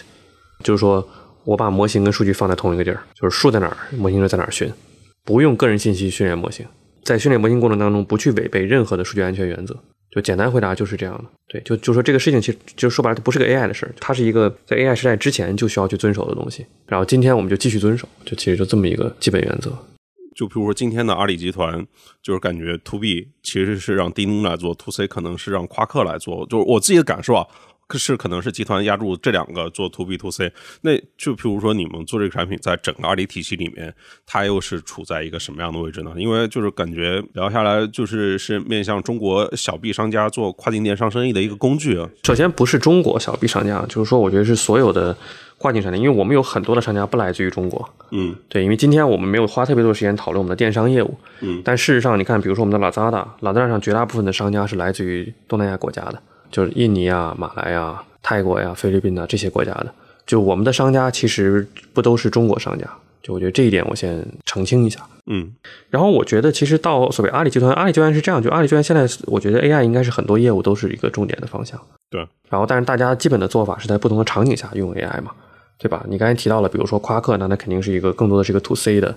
[0.61, 1.07] 就是说
[1.45, 4.71] 我把模型跟数据放在同一个地儿，就是数在哪儿，模型就在哪儿训，
[5.23, 6.65] 不用个人信息训练模型。
[7.03, 9.77] 在训练模型过程当中，不去违背任何的数据安全原则。
[10.13, 11.25] 就简单回答就是这样的。
[11.47, 16.65] 对，就就说这个事情其实就说白了，它不是个 AI 的事儿，它是一个在 AI 时代之前就需要去遵守的东西。
[16.85, 19.71] 然后今天我们就继续遵守，就其实就这么一个基本原则。
[20.35, 21.85] 就比如说今天的阿里集团，
[22.21, 26.45] 就是感觉 to B 其实是让钉钉来做，to C 可能是让夸克来做。
[26.47, 27.45] 就是我自己的感受啊，
[27.97, 30.51] 是可能是集团压住这两个做 to B to C，
[30.81, 33.93] 那就譬如说你们做这个产品，在整个阿里体系里面，
[34.25, 36.13] 它又是处在一个什么样的位置呢？
[36.17, 42.09] 因为就是感觉聊下来，就是是面向中国小 B 商家做跨境电商生意的一个工具啊。
[42.23, 45.15] 首先不是中国小 B 商家，就是说我觉得是所有的
[45.57, 47.89] 跨境商家，因为我们有很多的商家不来自于中国。
[48.11, 56.21] 嗯对，因为今天我们没有花特别多的时间讨论我们的电商业务，嗯但事实上你看，比如说我们的 Lazada，Lazada 上绝大部分的商家是来自于东南亚国家的，
[56.53, 59.91] 就是印尼啊、马来啊、泰国呀、菲律宾啊这些国家的。
[60.25, 62.87] 就我们的商家其实不都是中国商家，
[63.21, 65.01] 就我觉得这一点我先澄清一下。
[65.25, 65.53] 嗯
[65.89, 71.79] 然后我觉得其实到所谓阿里集团，阿里集团是这样，就阿里集团现在我觉得 AI 应该是很多业务都是一个重点的方向。
[72.09, 72.25] 对。
[72.49, 75.31] 然后但是大家基本的做法是在不同的场景下用 AI 嘛，
[75.79, 76.05] 对吧？
[76.07, 79.15] 你刚才提到了，比如说夸克，那它肯定是一个更多的是一个 to C 的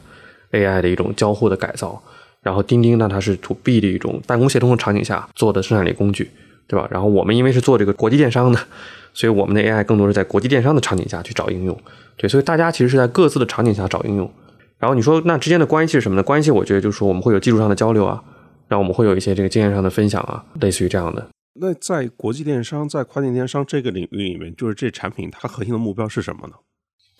[0.53, 2.03] AI 的一种交互的改造。
[2.42, 6.31] 然后钉钉呢，它是 to B 的一种办公协同的场景下做的生产力工具，
[6.67, 6.89] 对吧？
[6.91, 8.59] 然后我们因为是做这个国际电商的，
[9.15, 11.79] 所以我们的 AI 更多是在国际电商的场景下去找应用。
[12.17, 14.31] 对，所以大家其实是在各自的场景下找应用。
[14.79, 16.23] 然后你说那之间的关系是什么呢？
[16.23, 18.23] 关系我觉得就是说我们会有技术上的交流啊，
[18.69, 21.27] 然后我们会有一些这个经验上的分享啊，类似于这样的。
[21.59, 26.55] 那在国际电商、在跨境电商这个领域里面，就是这产品它核心的目标是什么呢？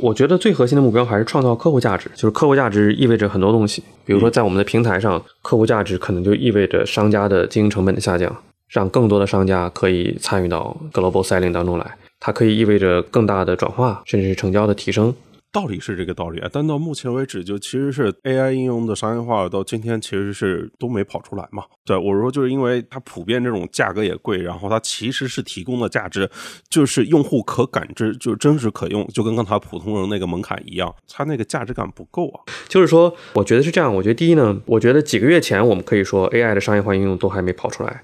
[0.03, 8.37] 我觉得最核心的目标还是创造客户价值，就是客户价值意味着很多东西，比如说在我们的平台上，客户价值可能就意味着商家的经营成本的下降，
[8.68, 15.14] 让更多的商家可以参与到 global selling 当中来，它可以意味着更大的转化，甚至是成交的提升。
[15.52, 21.62] 道理是这个道理啊，但到目前为止，就其实是 AI 应用的商业化到今天其实是都没跑出来嘛。
[21.83, 26.29] 对我说，就是因为它普遍这种价格也贵，然后它其实是提供的价值
[26.68, 32.40] 就是用户可感知，就是真实可用，就跟刚才普通人那个门槛一样，它那个价值感不够啊。
[32.68, 33.94] 就是说，我觉得是这样。
[33.94, 38.02] 我觉得第一呢，我觉得几个月前我们可以说 AI 的商业化应用都还没跑出来，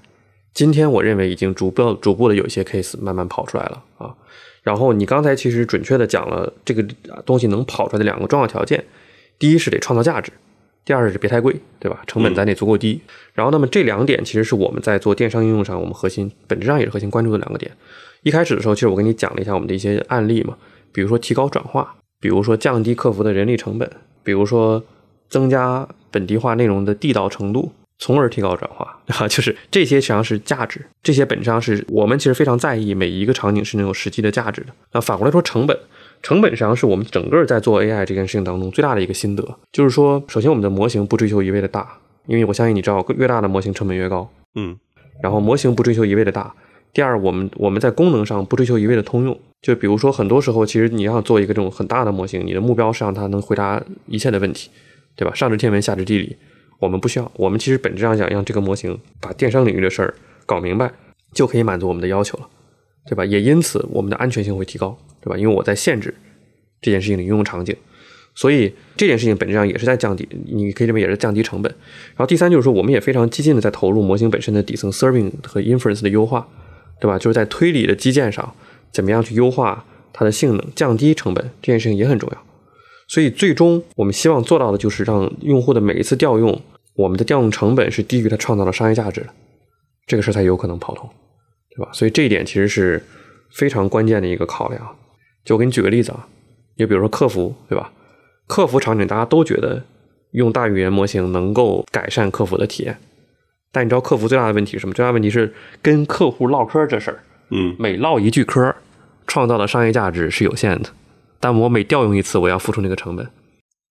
[0.53, 4.15] 今天我认为已经逐步逐步的有一些 case 慢慢跑出来了啊。
[4.61, 6.85] 然后你刚才其实准确的讲了这个
[7.25, 8.83] 东西能跑出来的两个重要条件，
[9.37, 10.31] 第一是得创造价值，
[10.85, 12.01] 第二是别太贵，对吧？
[12.07, 13.01] 成本咱得足够低。
[13.33, 17.71] 然后那么这两点其实是我们在做电商应用上我们核心本质上也是核心关注的两个点。
[18.21, 20.55] 一开始的时候，其实我跟你讲了一下我们的一些案例嘛，
[20.93, 23.89] 比如说提高转化，比如说降低客服的人力成本，
[24.23, 24.81] 比如说
[25.27, 27.73] 增加本地化内容的地道程度。
[27.99, 34.67] 从而提高转化， 啊，就是这些实际上是价值，这些本质上是我们其实非常在意每一个场景是能有实际的价值的。
[34.91, 35.77] 那反过来说，成本，
[36.21, 44.77] 成本实际上是我们整个在做 AI 这件事情当中最大的一个心得，就是说，首先我们的模型不追求一味的大，因为我相信你知道，越大的模型成本越高，嗯，
[45.21, 46.53] 然后模型不追求一味的大。
[46.93, 54.69] 第二，我们我们在功能上不追求一味的通用，就比如说很多时候，其实你要做一个这种很大的模型，你的目标是让它能回答一切的问题，
[55.15, 55.33] 对吧？
[55.33, 56.37] 上知天文，下知地理。
[56.79, 60.13] 我们不需要，我们其实本质上想让这个模型把电商领域的事儿
[60.45, 60.91] 搞明白，
[61.33, 62.47] 就可以满足我们的要求了，
[63.07, 63.23] 对吧？
[63.25, 65.37] 也因此我们的安全性会提高，对吧？
[65.37, 66.13] 因为我在限制
[66.81, 67.75] 这件事情的应用场景，
[68.35, 71.71] 所以这件事情本质上也是在降低，你可以认为也是降低成本。
[72.09, 76.47] 然后第三就是说，我们也非常激进的在投入模型本身的底层 serving 和 inference 的优化，
[76.99, 77.17] 对吧？
[77.17, 78.53] 就是在推理的基建上，
[78.91, 82.43] 怎么样去优化它的性能，降低成本，这件事情也很重要。
[83.07, 86.61] 所以最终我们希望做到的就是让用户的每一次调用。
[86.95, 89.29] 我们的调用成本是低于它创造的商业价值的，
[90.05, 91.09] 这个事才有可能跑通，
[91.75, 91.89] 对吧？
[91.91, 93.03] 所以这一点其实是
[93.51, 94.95] 非常关键的一个考量。
[95.43, 96.27] 就我给你举个例子啊，
[96.77, 97.91] 就比如说客服，对吧？
[98.45, 99.83] 客服场景大家都觉得
[100.33, 102.95] 用大语言模型能够改善客服的体验，
[103.71, 104.93] 但你知道客服最大的问题是什么？
[104.93, 108.75] 最大的问题是跟客户唠嗑这事儿，嗯，每唠一句嗑，
[109.25, 110.89] 创造的商业价值是有限的，
[111.43, 113.29] 但我每调用一次，我要付出那个成本。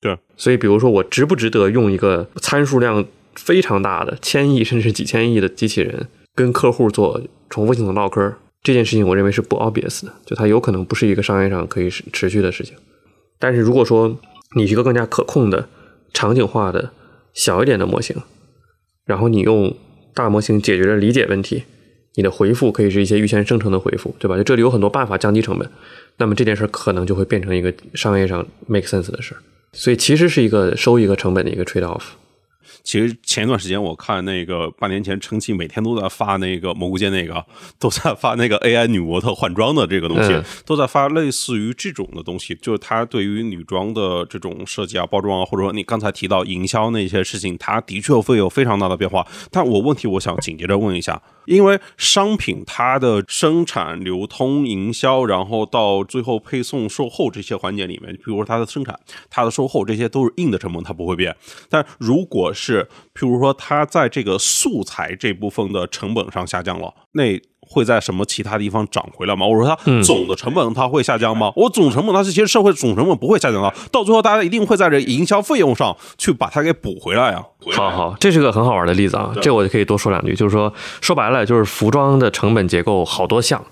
[0.00, 3.04] 对，所以比如说我值不值得用一个参数量
[3.36, 12.74] 非常大的千亿甚至几千亿的机器人跟客户做重复性的唠嗑，这件事情我认为是不 obvious 的，就它有可能不是一个商业上可以持续的事情。
[13.38, 14.18] 但是如果说
[14.56, 15.68] 你是一个更加可控的
[16.14, 16.90] 场景化的
[17.34, 18.16] 小一点的模型，
[19.04, 19.76] 然后你用
[20.14, 21.64] 大模型解决了理解问题，
[22.14, 24.36] 你的回复可以是一些预先生成的回复，对吧？
[24.38, 25.70] 就这里有很多办法降低成本，
[26.16, 29.38] 那么这件事可能就会变成一个商业上 make sense 的事儿。
[29.72, 32.02] 所以其实是一个收一个成本的一个 trade off。
[32.82, 37.44] 其实前一段时间我看那个半年前陈奇每天都在发那个蘑菇街那个
[37.78, 49.26] 都在发那个 AI 女模特换装的这个东西，嗯都在发类似于这种的东西，就是它对于女装的这种设计啊、包装啊，或者说你刚才提到营销那些事情，它的确会有非常大的变化。
[49.50, 58.98] 但我问题我想紧接着问一下，因为商品它的生产、流通、营销，然后到最后配送、售后这些环节里面，比如说它的生产、
[59.30, 61.34] 它的售后，这些都是硬的成本，它不会变。
[61.68, 69.46] 但如果是是，譬如说它在这个素材这部分的成本上下降了，那会在什么其他地方涨回来吗？
[69.46, 71.52] 我说它总的成本它会下降吗？
[71.56, 77.44] 我总成本它是其实社会总成本不会下降的，到最后大家一定会在这营销费用上去把它给补回来啊。
[77.72, 83.62] 好好，这是个很好玩的例子啊，这我就可以多说两句，就是说说白了就是服装的成本结构好多项。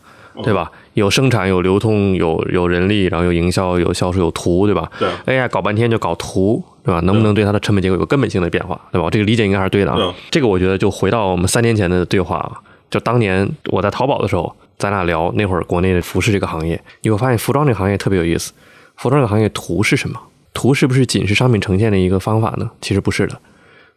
[0.45, 0.71] 对吧？
[0.95, 4.91] 有生产，有流通，有有人力，然后有营销，有销售，有图，对吧？
[4.99, 5.09] 对。
[5.27, 7.01] AI 搞半天就搞图，对吧？
[7.01, 9.09] 能不能对它的成本结构有根本性的变化，对吧？
[9.11, 10.15] 这个理解应该还是对的啊。
[10.31, 12.53] 这个我觉得就回到我们三年前的对话啊，
[12.91, 18.53] 就当年我在淘宝的时候，咱俩聊那会儿国内的服饰这个行业，你会发现服装这个行业特别有意思。
[18.97, 20.21] 服装这个行业图是什么？
[20.53, 22.69] 图是不是仅是商品呈现的一个方法呢？
[22.81, 23.39] 其实不是的。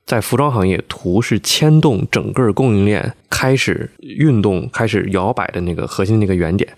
[0.05, 6.69] 在服装行业，图是牵动整个供应链开始运动、开始摇摆的那个核心那个原点，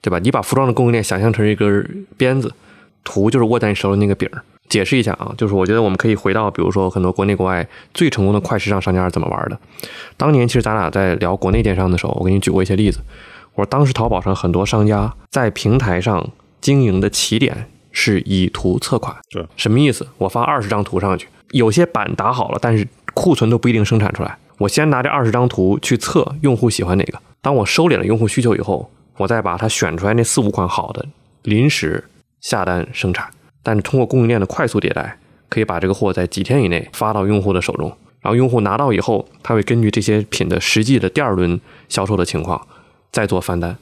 [0.00, 0.18] 对吧？
[0.18, 2.52] 你把服装的供应链想象成一根鞭子，
[3.04, 4.42] 图就是握在你手里那个柄儿。
[4.68, 9.56] 解释一下啊，就是我觉得我们可以回到，比如说很多国内国外最成功的快时尚商家是怎么玩的。
[10.16, 12.98] 当年其实咱俩在聊国内电商的时候，我给你举过一些例子。
[13.54, 16.28] 我说当时淘宝上很多商家在平台上
[16.60, 20.06] 经营的起点是以图测款，对，什么意思？
[20.18, 21.28] 我发二十张图上去。
[21.52, 24.36] 有些版打好了，但是库存都不一定生产出来。
[24.58, 27.18] 我先拿这二十张图去测用户喜欢哪个。
[27.40, 31.04] 当我收敛了用户需求以后，我再把它选出来那四五款好的，
[31.42, 32.04] 临时
[32.40, 33.28] 下单生产。
[33.62, 37.88] 但是通过供应链的快速迭代，可以把这个货在几天以内发到用户的手中。
[38.20, 42.60] 然后用户拿到以后，他会根据这些品的实际的第二轮销售的情况
[43.12, 43.76] 再做翻单，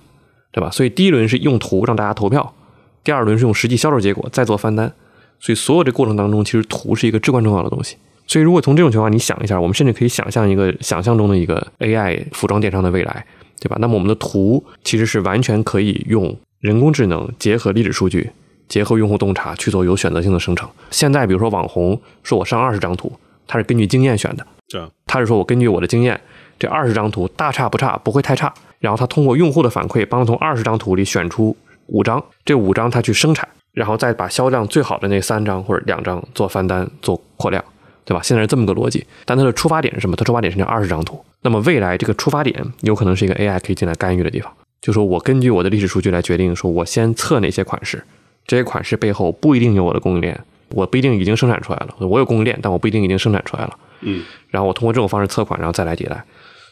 [0.53, 0.71] 对吧？
[0.71, 2.55] 所以第一轮是用图让大家投票，
[3.03, 4.93] 第二轮是用实际销售结果再做翻单。
[5.41, 7.97] 所以，所有这过程当中，其实图是一个至关重要的东西。
[8.27, 13.27] 所以，如果从这种情况，你想一下，我们甚至可以想象一个想象中的一个 AI 服装电商的未来，
[13.61, 13.77] 对吧？
[13.81, 18.31] 那么，我们的图其实是完全可以用人工智能结合历史数据，
[18.69, 20.69] 结合用户洞察去做有选择性的生成。
[20.91, 23.13] 现在，比如说网红说我上二十张图，
[23.47, 26.21] 他是根据经验选的，对，他是说我根据我的经验，
[26.59, 28.53] 这二十张图大差不差，不会太差。
[28.81, 33.49] 然后他通过用户的反馈，帮他从二十张图里选出五张，这五张他去生产。
[33.73, 37.65] 然后再把销量最好的那三张或者两张做翻单做扩量，
[38.05, 38.23] 对吧？
[38.23, 40.17] 现在是这么个逻辑，但它的出发点是什么？
[40.17, 41.25] 它出发点是那二十张图。
[41.43, 48.03] 那么未来这个出发点有可能是一个 AI 可以进来干预的地方，就说我根据我的历史数据来决定，说我先测哪些款式，
[48.47, 50.39] 这些款式背后不一定有我的供应链，
[50.71, 53.79] 我不一定已经生产出来了，我有供应链，但我不一定已经生产出来了。
[54.01, 54.23] 嗯。
[54.49, 56.25] 然后我通过这种方式测款，然后再来迭代。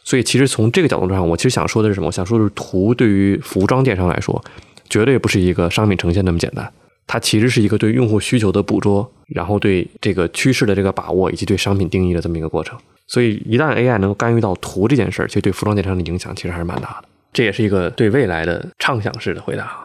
[0.03, 2.07] 所以其实从这个角度上，我其实想说的是什么？
[2.07, 4.43] 我想说的是图对于服装电商来说，
[4.89, 6.69] 绝对不是一个商品呈现那么简单。
[7.05, 12.77] 它其实是一个对用户需求的捕捉，然后对这个趋势的这个把握，以及对商品定义的这么一个过程。
[13.05, 17.07] 所以，一旦 AI 能够干预到图这件事儿，其实对服装电商的影响其实还是蛮大的。
[17.33, 19.77] 这也是一个对未来的畅想式的回答。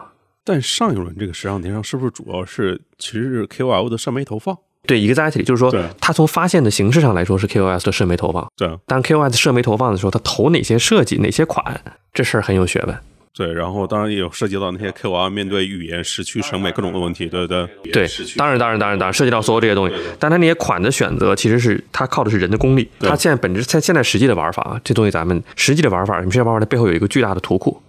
[0.45, 4.57] 但上一轮这个时尚电商是不是主要是其实是 KOL 的社媒投放？
[4.87, 8.47] 对，exactly，就是说，它从发现的形式上来说是 KOS 的社媒投放。
[8.55, 11.81] 对，当 KOS 社媒投放的时候，它投哪些设计、哪些款，
[12.13, 12.97] 这事儿很有学问。
[13.31, 18.07] 对，然后当然也有涉及到那些 KOL 面对语言、失去、审美各种的问题，对对对。
[18.35, 19.95] 当然，当然，当然，当然涉及到所有这些东西。
[20.19, 22.89] 但他那些款的选择，其实是他靠的是人的功力。
[22.99, 27.81] 他现在本质，现现在实际的玩法啊，这东西咱们实际的玩法，你们实际玩法它背后有一个巨大的图库，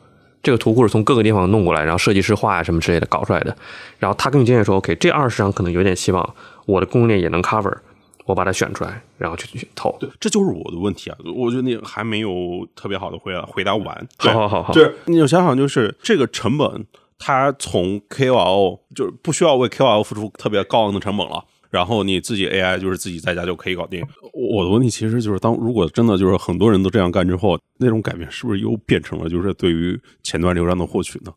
[0.42, 3.57] 这个图库是从各个地方弄过来，然后设计师画呀什么之类的搞出来的。
[3.98, 6.35] 然后他根据经验说，OK，这二十张可能有点希望，
[6.66, 7.74] 我的供应链也能 cover。
[8.31, 9.97] 我把它选出来，然后去去投。
[9.99, 11.19] 对，这就是我的问题啊！
[11.35, 12.31] 我觉得你还没有
[12.75, 14.09] 特别好的回答回答完。
[14.19, 16.87] 好好好好，就是你有想想，就是这个成本，
[17.19, 21.45] 它从 KOL 就是不需要为 KOL 付出特别高昂的成本了。
[21.71, 24.05] 然后你自己 AI 就是自己在家就可以搞定。
[24.33, 31.33] 我的问题其实就是，当如果真的就是很多人都这样干之后，那种改变是不是又变成了就是对于前端流量的获取呢？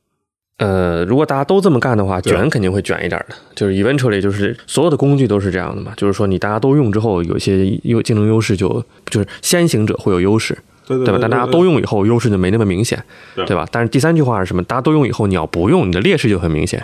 [0.57, 3.35] 呃，如果大家都这么干的话，卷肯定会卷一点的。
[3.55, 5.93] 就是 eventually，就是所有的工具都是这样的嘛。
[5.97, 11.17] 就是说，你大家都用之后，有些优竞争优势就就是先行者会有优势，对吧？
[11.19, 13.03] 但大家都用以后，优势就没那么明显，
[13.35, 13.67] 对吧？
[13.71, 14.63] 但是第三句话是什么？
[14.63, 16.81] 大家都用以后，你要不用，你的劣势就很明显，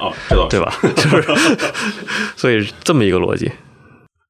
[0.49, 0.73] 对吧？
[0.97, 1.23] 就是，
[2.36, 3.51] 所以这么一个逻辑。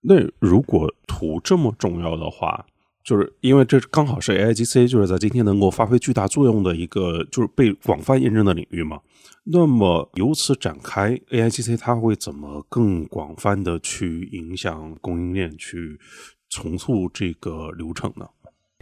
[0.01, 2.65] 那如果图这么重要的话，
[3.03, 8.99] 就是因为这刚好是 A I G C，就是在今天能够发挥巨大作用的一个，就是被广泛验证的领域嘛。
[9.45, 15.99] 那么由此展开，A I G C 它会怎么更广泛的去影响供应链，去
[16.49, 18.27] 重塑这个流程呢？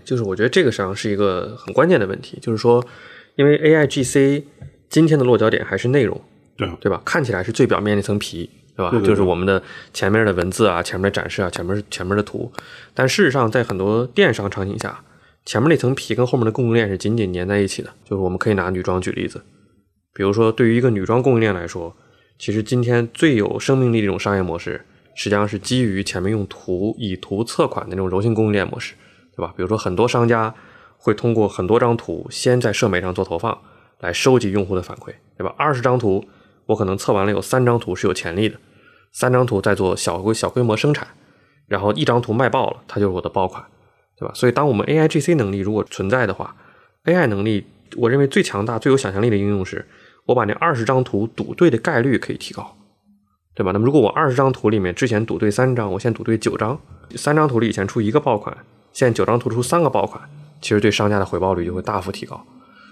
[0.03, 2.85] 就是我觉得这个实际上是一个很关键的问题，就是说，
[3.35, 4.45] 因为 A I G C
[4.89, 6.19] 今天的落脚点还是内容，
[6.57, 7.01] 对对吧？
[7.05, 8.91] 看起来是最表面那层皮，对吧？
[9.05, 9.61] 就是我们的
[9.93, 12.51] 前面的文字啊，前面的展示啊，前面前面的图，
[12.93, 15.03] 但事实上在很多电商场景下，
[15.45, 17.89] 前面那层皮跟后面的供应链是紧紧粘在一起的。
[18.03, 19.41] 就是我们可以拿女装举例子。
[20.17, 21.95] 比如说，对于一个女装供应链来说，
[22.39, 28.95] 其实今天最有生命力的一种商业模式实际上是基于前面用图以图测款的那种柔性供应链模式，
[29.35, 29.53] 对吧？
[29.55, 30.55] 比如说很多商家
[30.97, 33.55] 会通过很多张图先在社媒上做投放，
[33.99, 35.53] 来收集用户的反馈，对吧？
[35.55, 36.25] 二十张图
[36.65, 38.57] 我可能测完了有三张图是有潜力的，
[39.11, 41.07] 三张图再做小规小规模生产，
[41.67, 43.63] 然后一张图卖爆了，它就是我的爆款，
[44.17, 44.33] 对吧？
[44.33, 46.55] 所以当我们 AI GC 能力如果存在的话
[47.05, 49.87] ，AI 能力我认为最强大、最有想象力的应用是，
[50.27, 52.75] 我把那二十张图赌对的概率可以提高。
[53.55, 53.71] 对吧？
[53.71, 56.79] 那么如果我二十张图里面之前赌对三张，我现在赌对九张，
[57.15, 58.55] 三张图里以前出一个爆款，
[58.93, 60.21] 现在九张图出三个爆款，
[60.61, 62.45] 其实对商家的回报率就会大幅提高。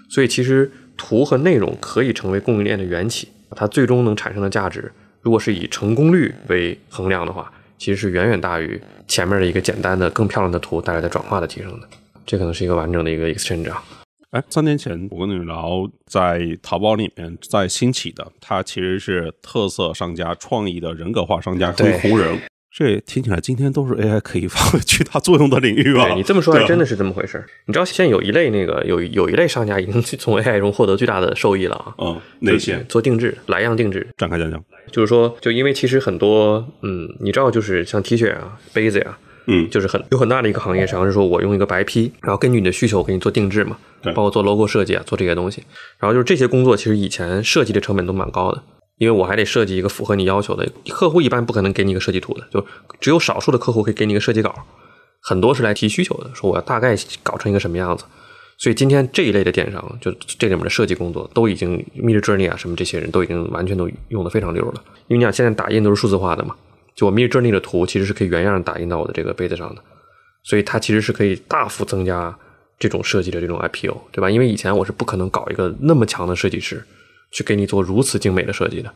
[0.08, 4.90] 所以其实图和内容可以成为供应链的缘起，它最终能产生的价值，
[5.22, 11.86] 如果是以成功率为衡量的话，其实是远远大于前面的一个简单的更漂亮的图带来的转化的提升的。
[12.26, 13.84] 这可能是一个完整的一个 exchange 啊。
[14.32, 22.36] 哎，三年前我跟你聊，在淘宝里面在兴起的，它其实是特色商家、创意的人格化商家跟红人。
[22.78, 26.12] 这听起来今天都是 AI 可以发挥巨大作用的领域吧？
[26.14, 31.94] 你这么说还真的是这么回事你知道现在有一类那个有有一类商家已经从 AI 中获得巨大的收益了啊？
[31.96, 32.84] 嗯，哪些？
[32.86, 34.62] 做定制，来样定制，展开讲讲。
[34.92, 39.16] 就是说，就因为其实很多，嗯，你知道，就是像 T 恤啊、杯子呀。
[39.46, 45.62] 嗯，就是很有很大的一个行业，实际上是说我用一个白坯，然后根据你的需求给你做定制嘛，对，包括做 logo 设计啊，做这些东西。
[45.98, 48.62] 然后就是这些工作，其实以前设计的成本都蛮高的，
[48.98, 50.68] 因为我还得设计一个符合你要求的。
[50.88, 52.66] 客户一般不可能给你一个设计图的，就
[53.00, 54.52] 只有少数的客户可以给你一个设计稿，
[55.22, 58.04] 很多是来提需求的，说我要大概搞成一个什么样子。
[58.58, 66.56] 所以今天这一类的电商，就这里面的设计工作，都已经 Midjourney 啊什么这些人都已经完全都用的非常溜了，因为你想现在打印都是数字化的嘛，
[66.96, 69.82] 就我 Midjourney 的图其实是可以原样打印到我的这个杯子上的。
[70.42, 72.36] 所以它其实是可以大幅增加
[72.78, 74.30] 这种设计的这种 IPO，对吧？
[74.30, 76.82] 因为以前我是不可能搞一个那么强的设计师
[77.32, 78.92] 去给你做如此精美的设计的，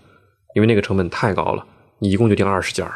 [0.55, 1.67] 因为那个成本太高了，
[1.99, 2.95] 你一共就定二十件儿。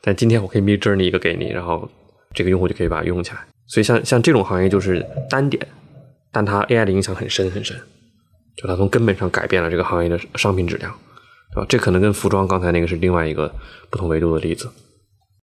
[0.00, 1.90] 但今天我可以 Midjourney 一个给你，然后
[2.32, 3.38] 这个用户就可以把它用起来。
[3.66, 5.66] 所以像像这种行业就是单点，
[6.30, 7.76] 但它 AI 的影响很深很深，
[8.56, 10.96] 就它从根本上改变了这个行业的商品质量，
[11.60, 11.66] 啊？
[11.68, 13.54] 这可能跟服装刚才那个是另外一个
[13.90, 14.70] 不同维度的例子。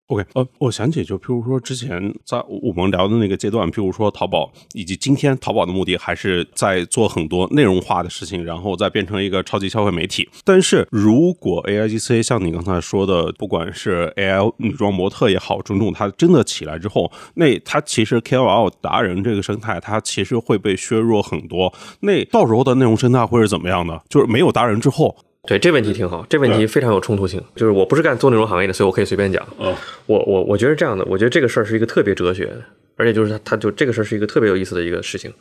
[0.07, 10.27] OK，呃，我想起就譬如说之前在我们聊的那个阶段，譬如说淘宝，以及今天淘宝的目的还是在做很多内容化的事情，然后再变成一个超级消费媒体。
[10.43, 21.71] 但是如果 AIGC 像你刚才说的，不管是 AI 女装模特也好，种种它真的起来之后，那它其实 KOL 达人这个生态，它其实会被削弱很多。
[21.99, 24.01] 那到时候的内容生态会是怎么样的？
[24.09, 25.15] 就是没有达人之后。
[25.49, 27.43] 对，这问题挺好，这问题非常有冲突性。
[27.55, 29.43] 就是我不是干做内容行业的，所以我可以随便讲。
[29.57, 29.75] 嗯，
[30.05, 32.63] 我我我觉得这样的，我觉得这个事儿是一个特别哲学的，
[32.97, 35.33] 而且就是它它就这个事儿是一个特别有意思的一个事情。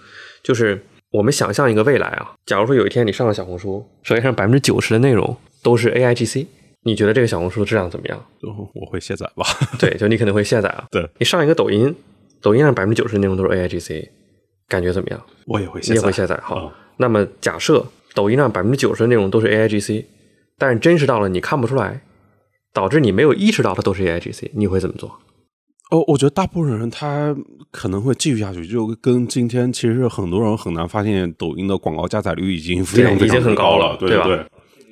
[0.43, 6.47] 就是我们想象一个未来啊，假如说有一天你上了小红书，首页上百分之九十的内容都是 AIGC，
[6.85, 8.25] 你觉得这个小红书的质量怎么样？
[8.73, 9.45] 我会卸载吧。
[9.79, 10.87] 对，就你肯定会卸载啊。
[10.91, 11.95] 对，你上一个抖音，
[12.41, 14.09] 抖音上百分之九十的内容都是 AIGC，
[14.69, 15.23] 感觉怎么样？
[15.45, 15.95] 我也会卸载。
[15.95, 16.41] 你也会卸载。
[16.43, 17.85] 好，那么假设
[18.19, 20.05] 抖音上百分之九十的内容都是 AIGC。
[20.59, 22.01] 但是真实到了你看不出来，
[22.73, 25.09] 导致你没有意识到它都是 AIGC，你会怎么做？
[25.93, 27.35] 哦，我觉得大部分人他
[27.71, 34.27] 可能会继续下去，就跟今天其实很多人很难发现抖音的广告加载率已经非常已经很高了，对吧？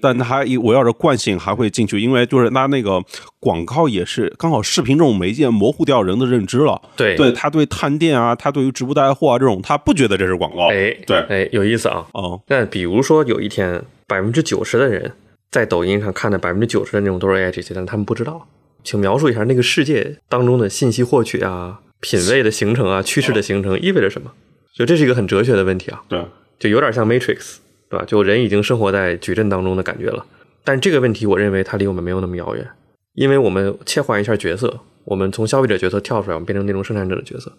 [0.01, 3.03] 但他一围绕着惯性还会进去，因为就是他那个
[3.40, 6.80] 广告也是刚好视频这种媒介模糊掉人的认知了。
[6.97, 10.68] 对，对他对探店啊，他对于直播带货啊这种，他不觉得这是广告。
[10.68, 12.07] 哎，对，哎，有意思啊。
[12.12, 15.12] 哦，那比如说有一天百分之九十的人。
[15.49, 18.47] 在抖音上看的百分之九十的内容都是 AI 这些，但他们不知道。
[18.84, 24.32] 请描述一下那个世界当中的信息获取啊、品味的形成啊、趋势的形成意味着什么？
[24.74, 26.03] 就这是一个很哲学的问题啊。
[26.09, 26.22] 对，
[26.59, 27.59] 就有点像 Matrix，
[27.91, 28.05] 对吧？
[28.07, 30.24] 就人已经生活在矩阵当中的感觉了。
[30.64, 32.66] 但这个问题，我认为它离我们没有那么遥远，
[33.14, 37.53] 因为我们切换一下角色，我们从消费者角色跳出来，我们变成内容生产者的角色。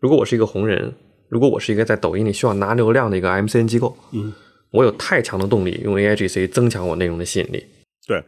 [0.00, 0.92] 如果我是一个红人，
[1.28, 4.32] 如果我是一个在抖音里需要拿流量的一个 MCN 机构，嗯。
[4.70, 7.64] 我有太强的动力用 AIGC 增强我内容的吸引力。
[8.06, 8.22] 对，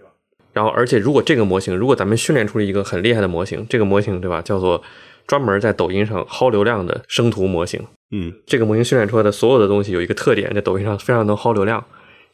[0.54, 4.82] 然后而且如果这个模型，如果咱们训练出了一个很厉害的模型，这个模型对吧，叫做
[5.26, 7.84] 专门在抖音上薅流量的生图模型。
[8.12, 11.84] 嗯，这个模型训练出来的所有的东西有一个特点，在抖音上非常能薅流量。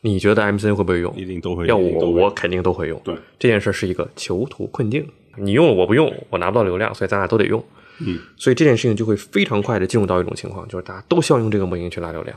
[0.03, 1.12] 你觉得 MCN 会不会用？
[1.16, 1.66] 一定都会。
[1.66, 3.01] 要我，我肯定都会用。
[3.05, 5.07] 对，这件事是一个囚徒困境，
[5.37, 7.62] 你用了我不用，我拿不到流量，所以咱俩都得用。
[8.07, 12.37] 嗯，所以这件事情就会非常快的进入到一种情况，就是大家都希望用这个模型去拉流量。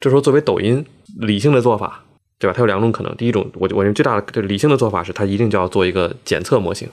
[0.00, 0.84] 这时候，作为抖音
[1.20, 2.02] 理性的做法，
[2.38, 2.54] 对吧？
[2.54, 3.14] 它有两种可能。
[3.16, 6.88] 第一种，我我认为最大的理性的做法是，它一定就要做一个检测模型，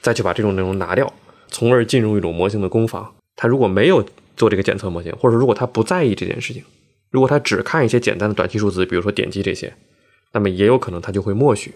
[0.00, 1.10] 再去把这种内容拿掉，
[1.48, 3.14] 从而进入一种模型的攻防。
[3.34, 4.04] 它如果没有
[4.38, 6.62] 做这个检测模型，或者说如果他不在意这件事情，
[7.10, 9.70] 如果他只看一些简单的短期数字，比如说点击这些，
[10.32, 11.74] 那么也有可能他就会默许，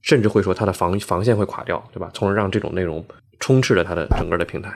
[0.00, 2.10] 甚至会说它的防防线会垮掉，对吧？
[2.14, 3.04] 从而让这种内容
[3.40, 4.72] 充斥着它的整个的平台。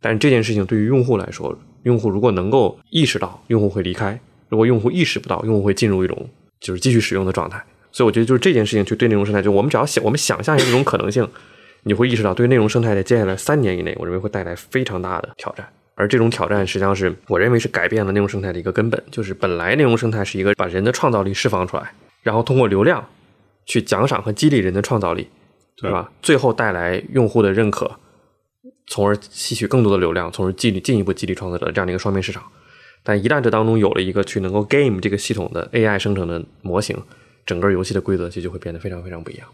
[0.00, 4.18] 但是这件事情对于用户来说，用户如果能够意识到用户会离开，
[4.48, 6.28] 如果用户意识不到，用户会进入一种
[6.60, 7.62] 就是继续使用的状态。
[7.90, 11.28] 所以我觉得就是这件事情，就对内容生态，就我们只要想，我们想象一下这种可能性，
[11.82, 15.68] 你会意识到，对内容生态在接下来三年以内，我认为会带来非常大的挑战。
[16.00, 21.92] 而这种挑战实际上是我认为是改变了内容生态的一个根本，就是本来内容生态是一个把人的创造力释放出来，
[22.22, 23.04] 然后通过流量
[23.66, 25.28] 去奖赏和激励人的创造力，
[25.76, 26.12] 对吧？
[26.22, 27.98] 最后带来用户的认可，
[28.86, 32.44] 从而吸取更多的流量，从而激励进一步激励创作者这样的一个双面市场。
[33.02, 36.96] 但一旦这当中有了一个去能够 game 这个系统的 AI 生成的模型，
[37.44, 39.48] 整个游戏的规则其实就会变得非常非常不一样，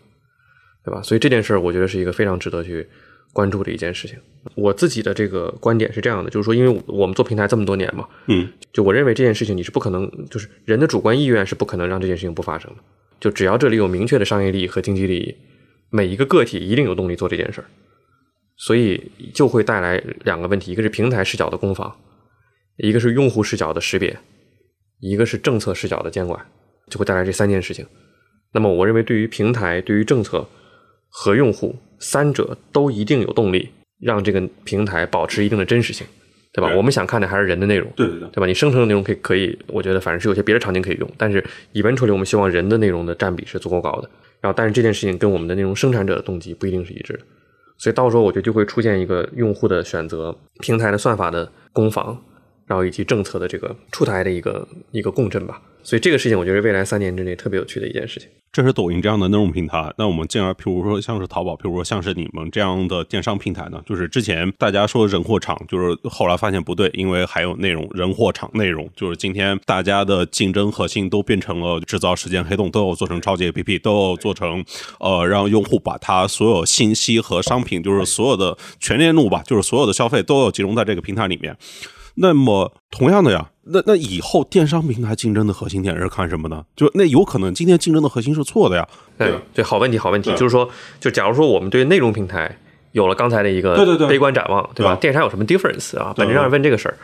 [0.84, 1.00] 对吧？
[1.00, 2.86] 所以这件事儿我觉得是一个非常值得去。
[3.34, 4.16] 关注的一件事情，
[4.54, 12.76] 我自己的这个观点是这样的，就是说，因为我们做平台这么多年嘛，嗯，就我认为这件事情你是不可能，就是人的主观意愿是不可能让这件事情不发生的。
[13.20, 15.34] 就只要这里有明确的商业利益和经济利益，
[15.90, 17.66] 每一个个体一定有动力做这件事儿，
[18.56, 21.94] 所以就会带来两个问题：一个是平台视角的攻防，
[22.76, 24.16] 一个是用户视角的识别，
[25.00, 26.46] 一个是政策视角的监管，
[26.88, 27.84] 就会带来这三件事情。
[28.52, 30.46] 那么，我认为对于平台、对于政策
[31.14, 31.74] 和用户。
[32.00, 33.66] 三者都一定有动力，
[33.98, 36.06] 让这个平台保持一定的真实性，
[36.52, 36.70] 对吧？
[36.76, 38.46] 我们想看的还是人的内容，对对对，对吧？
[38.46, 41.42] 你生成的内容可以可以，我觉得反正是有些别的场景可以用，但是
[41.72, 44.10] 以文处理，我们希望人的内容的占比是足够高的。
[44.42, 47.20] 然后，但是这件事情跟我们的内容生产者的动机不一定是一致的，
[47.78, 52.20] 所以到时候我觉得就会出现一个用户的选择、平台的算法的攻防，
[52.66, 55.60] 然后以及政策的这个出台的一个一个共振吧。
[55.82, 58.26] 所以这个事情，我觉得未来三年之内特别有趣的一件事情。
[58.50, 63.82] 这是抖音这样的内容平台，那我们进而，譬如说像是淘宝，譬如说像是你们这样的电商平台呢？
[63.84, 74.64] 就是之前大家说人货场，就是后来发现不对，因为还有内容，人货场内容，就是今天大家的竞争核心都变成了制造时间黑洞，都要做成超级 APP，都要做成
[75.00, 81.54] 呃让用户把他所有信息和商品，就是所有的全链路吧，就是所有的消费都要集中在这个平台里面。
[82.16, 83.50] 那么同样的呀。
[83.66, 86.62] 那那以后电商平台竞争的核心点是看什么呢？
[86.76, 88.86] 就那有可能今天竞争的核心是错的呀。
[89.16, 90.30] 对对，好问题，好问题。
[90.32, 90.68] 就是说，
[91.00, 92.58] 就假如说我们对内容平台
[92.92, 94.94] 有了刚才的一个对对对悲观展望，对吧？
[94.96, 96.12] 电商有什么 difference 啊？
[96.14, 96.96] 本质上问这个事儿，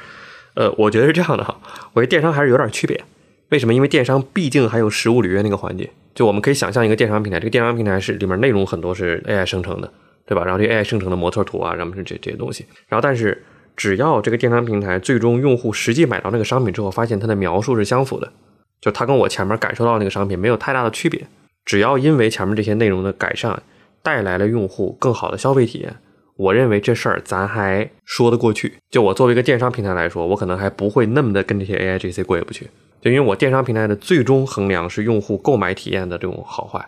[0.52, 1.58] 呃，我觉得是这样的哈。
[1.94, 3.02] 我觉得电商还是有点区别。
[3.48, 3.72] 为什么？
[3.72, 5.88] 因为电商毕竟还有实物履约那个环节。
[6.14, 9.90] 就我们可以想象一个电商平台，这个电商平台是里面内容很多是 AI 生成的，
[10.26, 10.44] 对吧？
[10.44, 12.66] 然后这 AI 生成的模特图啊，然后是这这些东西。
[12.86, 13.42] 然后但是。
[13.80, 18.30] 只要这个电商平台最终用户实际买到那个商品之后，发现它的描述是相符的，
[18.78, 21.26] 就它跟我前面感受到那个商品没有太大的区别。
[21.64, 23.62] 只要因为前面这些内容的改善
[24.02, 25.96] 带来了用户更好的消费体验，
[26.36, 28.74] 我认为这事儿咱还说得过去。
[28.90, 32.68] 就我作为一个电商平台来说，我可能还不会那么的跟这些 A I G C 过意不去。
[33.00, 36.86] 就因为我电商平台的最终衡量是用户购买体验的这种好坏，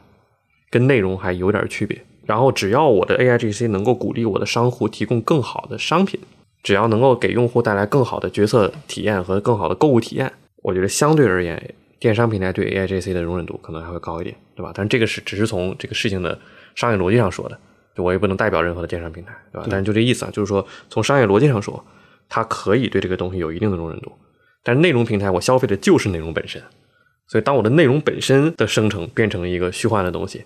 [0.68, 2.04] 跟内容还有点区别。
[2.26, 6.20] 然后只要我的 A I G C 能够鼓励我的商户提供更好的商品。
[6.62, 10.32] 只要能够给用户带来更好的决策体验和更好的购物体验，
[10.62, 14.72] 我觉得相对而言，电商平台对 AIGC 的容忍度可能还会高一点，对吧？
[14.74, 16.38] 但这个是只是从这个事情的
[16.74, 17.58] 商业逻辑上说的，
[17.96, 19.66] 就我也不能代表任何的电商平台，对吧？
[19.68, 21.84] 但是就这意思啊，就是说从商业逻辑上说，
[22.28, 24.12] 它可以对这个东西有一定的容忍度。
[24.62, 26.62] 但是内容平台我消费的就是内容本身，
[27.26, 30.44] 所以当我的内容本身的生成变成一个虚幻的东西。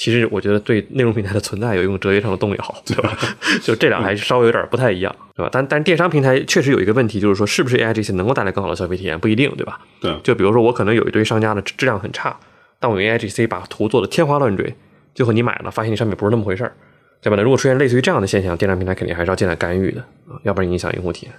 [0.00, 3.14] 其实我觉得对内容平台的存在有一种哲学上的动摇， 对吧？
[3.60, 5.50] 就这俩还是稍微有点不太一样，对吧？
[5.52, 9.78] 但但电商平台确实有一个问题，就是说是不是 AI 这些能够带来更好的消费体验，不一定，对吧？
[10.00, 10.18] 对。
[10.24, 12.34] 就比如说我可能有一堆商家的质量很差，
[12.78, 14.74] 但我用 AIGC 把图做的天花乱坠，
[15.14, 16.72] 最后你买了，发现你上面不是那么回事儿，
[17.20, 17.36] 对吧？
[17.36, 21.34] 那如果出现类似于这样的现象，电商平台肯定还是要进来干预的啊，要不然影响用户体验。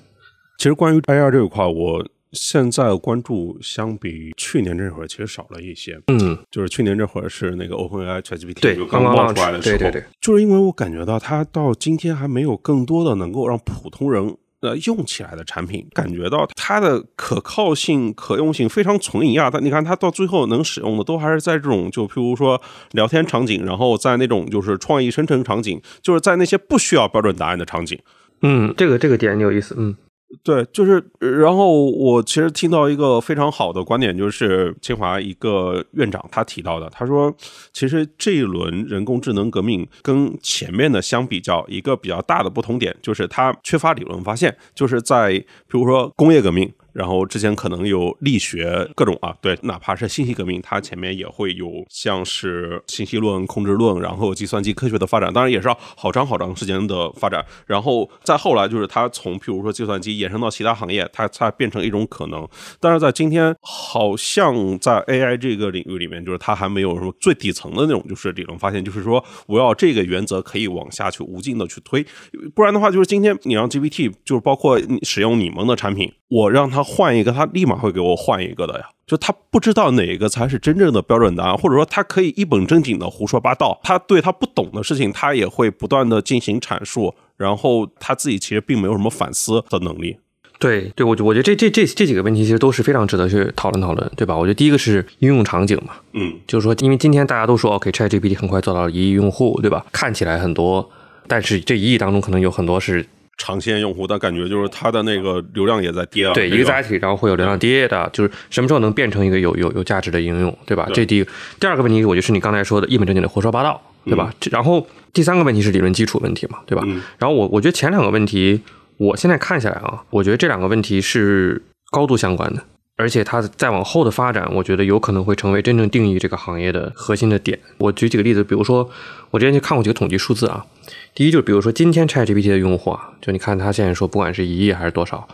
[0.59, 2.05] 其实关于 AI 这一块，我。
[2.34, 19.49] 现在关注相比去年这会儿其实少了一些，嗯，就是去年这会儿是那个 OpenAI ChatGPT 对刚刚冒出来的时候，对对对，就是因为我感觉到它到今天还没有更多的能够让普通人呃用起来的产品，感觉到它的可靠性、可用性非常存疑啊。
[19.51, 22.61] 但你看它到最后能使用的都还是在这种就譬如说
[22.91, 27.99] 聊天场景，然后在那种就是创意生成场景，就是在那些不需要标准答案的场景。
[28.41, 29.95] 嗯，这个这个点有意思，嗯。
[30.43, 37.34] 对，就是，然后我其实听到一个非常好的观点，就是清华一个院长他提到的，他说，
[37.73, 46.71] 其实这一轮人工智能革命跟前面的相比较，一个比较大的不同点就是它缺乏理论发现，就是在比如说工业革命。
[46.93, 57.45] 然后之前可能有力学各种啊，对，哪怕是信息革命，它前面也会有像是信息论、控制论，然后计算机科学的发展，当然也是要好长好长时间的发展。
[57.65, 62.47] 然后再后来就是它从譬如说计算机延伸到其他行业，它才变成一种可能。
[62.79, 72.05] 但是在今天，好像在 AI 这个领域里面，就是它还没有什么最底层的那种就是理论发现，就是说我要这个原则可以往下去无尽的去推，
[72.53, 78.86] 不然的话，就是今天你让 GPT，就是包括使用你们的产品，我让它换一个，他立马会给我换一个的呀。
[79.05, 83.77] 就他不知道哪个才是真正的标准答案，或者说他可以一本正经的胡说八道。
[83.84, 90.17] 他对他不懂的事情，他也会不断的进行阐述，然后他自己其实并没有什么反思的能力。
[90.59, 94.38] 对对，我我觉得这这这这几个问题其实都是非常值得去讨论讨论，对吧？
[94.38, 99.86] 我觉得第一个是应用场景嘛，嗯，就是说，因为今天大家都说，OK，ChatGPT 很快做到了一亿用户，对吧？
[99.91, 100.89] 看起来很多，
[101.27, 103.05] 但是这一亿当中可能有很多是。
[103.41, 106.33] 长线用户，但感觉就是它的那个流量也在跌啊。
[106.33, 110.87] 对，一个载体，然后会有流量跌的，就是什么时候能变成一个有有有价值的应用，对吧？
[110.93, 111.25] 这第一
[111.59, 114.31] 第二个问题，我觉得是你刚才说的一本正经的胡说八道，对吧？
[114.51, 116.85] 然后第三个问题是理论基础问题嘛，对吧？
[117.17, 118.61] 然后我我觉得前两个问题，
[118.97, 122.63] 我现在看下来啊，我觉得这两个问题是高度相关的，
[122.97, 127.57] 而且它再往后的发展，我觉得有可能会成为真正定义这个行业的核心的点。
[127.79, 128.87] 我举几个例子，比如说
[129.31, 130.65] 我之前去看过几个统计数字啊。
[131.14, 135.28] 第一就是，比如说今天 ChatGPT 的用户啊，就你看他现在说，不管是一亿还是多少，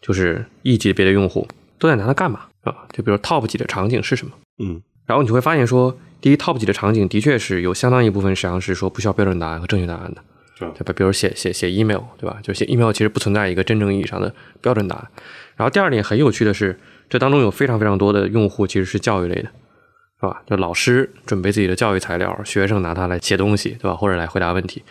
[0.00, 1.46] 就是亿级别的用户
[1.78, 2.74] 都在拿它干嘛，啊？
[2.92, 4.32] 就比如 Top 几的场景是什么？
[4.58, 10.22] 嗯，然后你会发现说，第一 Top 几的场景的确是有相当一部分实际上是说不需要标准答案和正确答案的，
[10.58, 10.92] 对吧？
[10.96, 12.38] 比如写写写 email，对吧？
[12.42, 15.08] 就写 email 其实不存在一个真正意义上的标准答案。
[15.56, 16.78] 然后第二点很有趣的是，
[17.08, 19.48] 这当中有非常非常多的用户其实是教育类的，
[20.20, 20.42] 是吧？
[20.46, 23.96] 就老师准备自己的教育材料，学生拿它来写东西，对吧？
[23.96, 24.82] 或者来回答问题。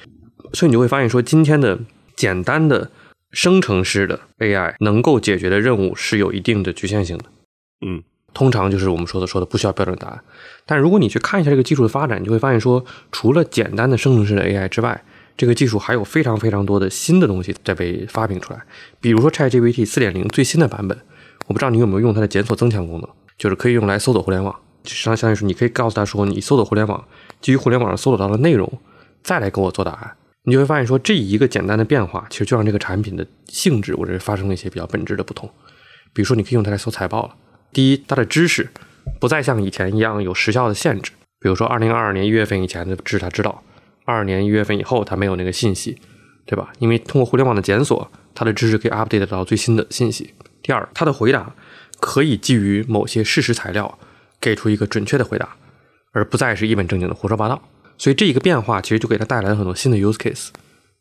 [0.53, 1.79] 所以你就会发现，说今天的
[2.15, 2.89] 简单的
[3.31, 7.25] 生成式的 AI 能够解决的任务是有一定的局限性的。
[7.85, 10.21] 嗯，通常就是我们说的说的不需要标准答案。
[10.65, 15.03] 但如果你去看一下这个技术的发展，你就会发现说，除了简单的生成式的 AI 之外，
[15.35, 18.61] 这个技术还有非常非常多的新的东西在被发明出来。
[19.01, 20.95] 比如说 ChatGPT 四点零最新的版本，
[21.47, 24.55] 我不知道你有没有用它的检索增强功能，就是可以用来搜索互联网。
[24.85, 27.03] 实际上相当于是，你可以告诉他说，你搜索互联网，
[27.41, 28.71] 基于互联网上搜索到的内容，
[29.23, 30.15] 再来给我做答案。
[30.45, 35.49] 你就会发现，说这一个简单的变化，其实就让这个产品的性质，我认为发生了一些比较本质的不同。
[36.13, 37.35] 比如说，你可以用它来搜财报了。
[37.71, 38.69] 第一，它的知识
[39.19, 41.11] 不再像以前一样有时效的限制。
[41.39, 43.63] 比如说，二零二二年一月份以前的知识它知道，
[44.05, 45.97] 二二年一月份以后它没有那个信息，
[46.45, 46.71] 对吧？
[46.79, 50.33] 因为通过互联网的检索，它的知识可以 update 到最新的信息。
[50.61, 51.55] 第二，它的回答
[51.99, 53.97] 可以基于某些事实材料
[54.41, 55.55] 给出一个准确的回答，
[56.11, 57.61] 而不再是一本正经的胡说八道。
[58.03, 60.49] 所以这一个变化其实就给它带来了很多新的 use case，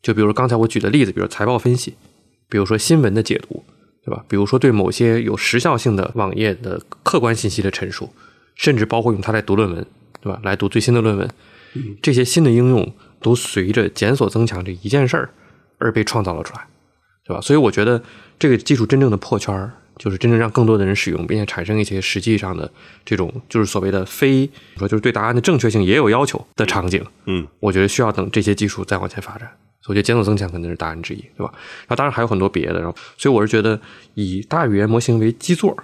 [0.01, 1.95] 就比如刚才我举的例子，比如财报分析，
[2.47, 3.61] 比如说新闻的解读，
[4.05, 4.23] 对吧？
[4.29, 8.09] 比如说对某些有时效性的网页的客观信息的陈述，
[8.55, 9.85] 甚至包括用它来读论文，
[10.21, 10.39] 对吧？
[10.45, 11.29] 来读最新的论文，
[12.01, 15.29] 这些新的应用都随着检索增强这一件事儿
[15.79, 16.65] 而被创造了出来，
[17.25, 17.41] 对吧？
[17.41, 18.01] 所以我觉得
[18.39, 19.73] 这个技术真正的破圈儿。
[19.97, 22.69] 就是真正让更多的人使用，并且产生一些实际上的
[23.05, 27.05] 这种，就是所谓的非说就是对答案的正确性也有要求的场景。
[27.25, 29.49] 嗯，我觉得需要等这些技术再往前发展。
[29.81, 31.51] 所以我觉得检索增强肯定是答案之一，对吧？
[31.53, 32.79] 然后当然还有很多别的。
[32.79, 33.79] 然后，所以我是觉得
[34.13, 35.77] 以大语言模型为基座，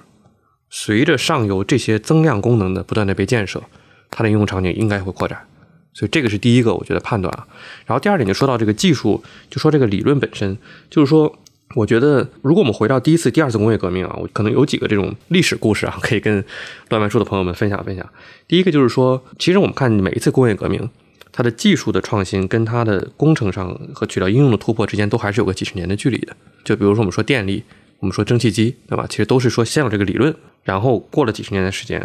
[0.69, 3.61] 随着上游这些增量功能的不断的被建设，
[4.09, 5.45] 它的应用场景应该会扩展。
[5.93, 7.45] 所以这个是第一个我觉得判断啊。
[7.85, 10.57] 然后第二点就说到这个技术，就说这个理论本身，
[10.89, 11.37] 就是说。
[11.75, 16.43] 我觉得，如果我们回到第一次、第二次工业革命啊，我可能有几个这种历史故事啊， 可以跟
[16.89, 18.09] 乱文书的朋友们分享分享。
[18.47, 20.89] 第一个就是说，其实我们看每一次工业革命，
[21.31, 26.35] 它的技术的创新跟它的工程上和取到应用的突破之间，都还是有个几十年的距离的。
[26.63, 27.63] 就比如说我们说电力，
[27.99, 29.05] 我们说蒸汽机，对吧？
[29.07, 32.03] 其实都是说先有这个理论，然后过了几十年的时间，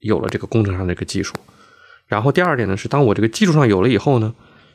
[0.00, 1.34] 有了这个工程上的这个技术。
[2.08, 4.34] 然后第二点呢，是当我这个技术上有了以后呢，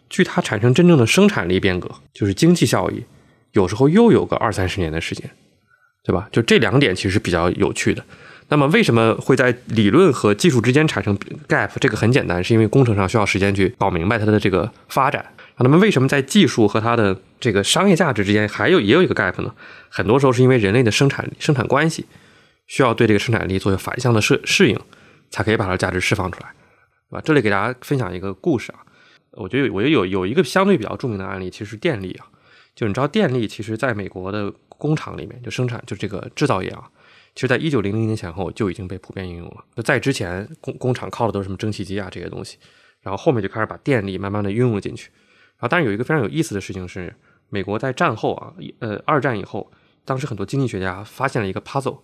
[0.09, 3.03] 据它产生真正的生产力变革，就是经济效益。
[3.57, 5.27] 有时候又有个二三十年的时间，
[6.03, 6.29] 对吧？
[6.31, 8.03] 就这两点其实比较有趣的。
[8.49, 11.17] 那么为什么会在理论和技术之间产生
[11.49, 11.71] gap？
[11.81, 15.25] 这个很简单，是因为工程上需要时间去搞明白它的这个发展。
[15.57, 19.51] 那么为什么在技术和它的这个商业价值之间还有也有一个 gap 呢？
[19.89, 22.05] 很多时候是因为人类的生产生产关系
[22.67, 24.79] 需要对这个生产力做反向的适适应，
[25.31, 26.47] 才可以把它的价值释放出来，
[27.09, 27.21] 对吧？
[27.25, 28.79] 这里给大家分享一个故事啊，
[29.31, 32.27] 我觉得我觉得有有一个相对比较著名的案例，其实是电力啊。
[32.77, 36.87] 就你知道，电力其实在美国的工厂里面就生产，就这个制造业啊，
[37.33, 39.65] 其实在一九零零年前后就已经被普遍应用了。
[39.75, 42.59] 就在之前，工工厂靠的都是什么蒸汽机啊这些东西，
[43.01, 45.09] 然后后面就开始把电力慢慢的运用进去。
[45.57, 47.15] 然后，但是有一个非常有意思的事情是，
[47.49, 49.71] 美国在战后啊，呃，二战以后，
[50.05, 52.01] 当时很多经济学家发现了一个 puzzle，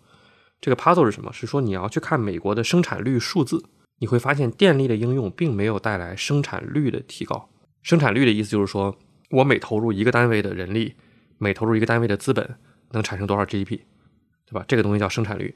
[0.60, 1.32] 这个 puzzle 是什么？
[1.32, 3.64] 是说你要去看美国的生产率数字，
[4.00, 7.48] 你会发现电力的应用并没有带来生产率的提高。
[7.84, 8.98] 生产率的意思就是说
[9.34, 10.94] 我每投入一个单位的人力，
[11.40, 12.56] 每投入一个单位的资本，
[12.92, 13.80] 能产生多少 GDP，
[14.46, 14.64] 对吧？
[14.68, 15.56] 这个东西叫生产率。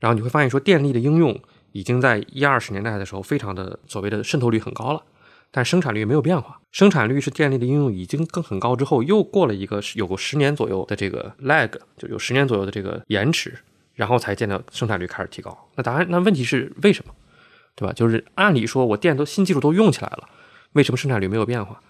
[0.00, 1.38] 然后你会发现说电力的应用
[1.72, 5.02] 已经在一二十年代的时候非常的所谓的渗透率很高了。
[5.50, 13.56] 但生产率没有变化，生产率是电力的应用已经更很高之后，又过了一个有个十年左右的这个 lag，就有十年左右的这个延迟，
[13.94, 15.68] 然后才见到生产率开始提高。
[15.76, 17.14] 那答案，那问题是为什么？
[17.76, 17.92] 对吧？
[17.92, 20.28] 就是按理说我电都新技术都用起来了，
[20.72, 21.80] 为什么生产率没有变化？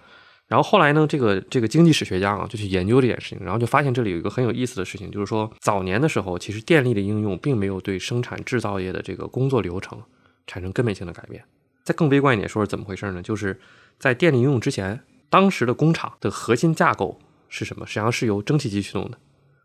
[0.55, 10.00] 然后后来呢，这个这个经济史学家啊就去研究这件事情，然后就发现这里有一个很有意思的事情，就是说早年的时候，其实电力的应用并没有对生产制造业的这个工作流程
[10.46, 11.42] 产生根本性的改变。
[11.82, 13.20] 再更悲观一点说，是怎么回事呢？
[13.20, 13.59] 就是
[13.98, 17.84] 在电力应用之前，当时的工厂的核心架构是什么？
[17.84, 19.18] 实际上是由蒸汽机驱动的，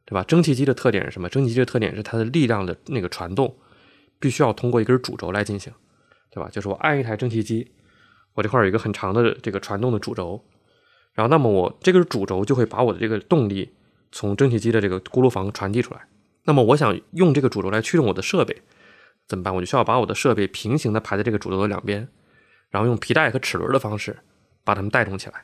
[0.06, 0.24] 对吧？
[0.24, 1.30] 蒸汽机的特点是什么？
[1.30, 3.56] 蒸汽机的特点是它的力量的那个传动
[4.20, 5.72] 必须要通过一根主轴来进行，
[6.32, 6.50] 对吧？
[6.52, 7.70] 就是我按一台蒸汽机，
[8.34, 10.44] 我这块有一个很长的这个传动的主轴，
[11.20, 13.74] 然后那么我这根主轴就会把我的这个动力
[14.10, 16.00] 从蒸汽机的这个锅炉房传递出来。
[16.46, 18.62] 那么我想用这个主轴来驱动我的设备。
[19.28, 19.54] 怎么办？
[19.54, 22.08] 我就需要把我的设备平行的排在这个主轴的两边，
[22.70, 24.18] 然后用皮带和齿轮的方式
[24.64, 25.44] 把它们带动起来。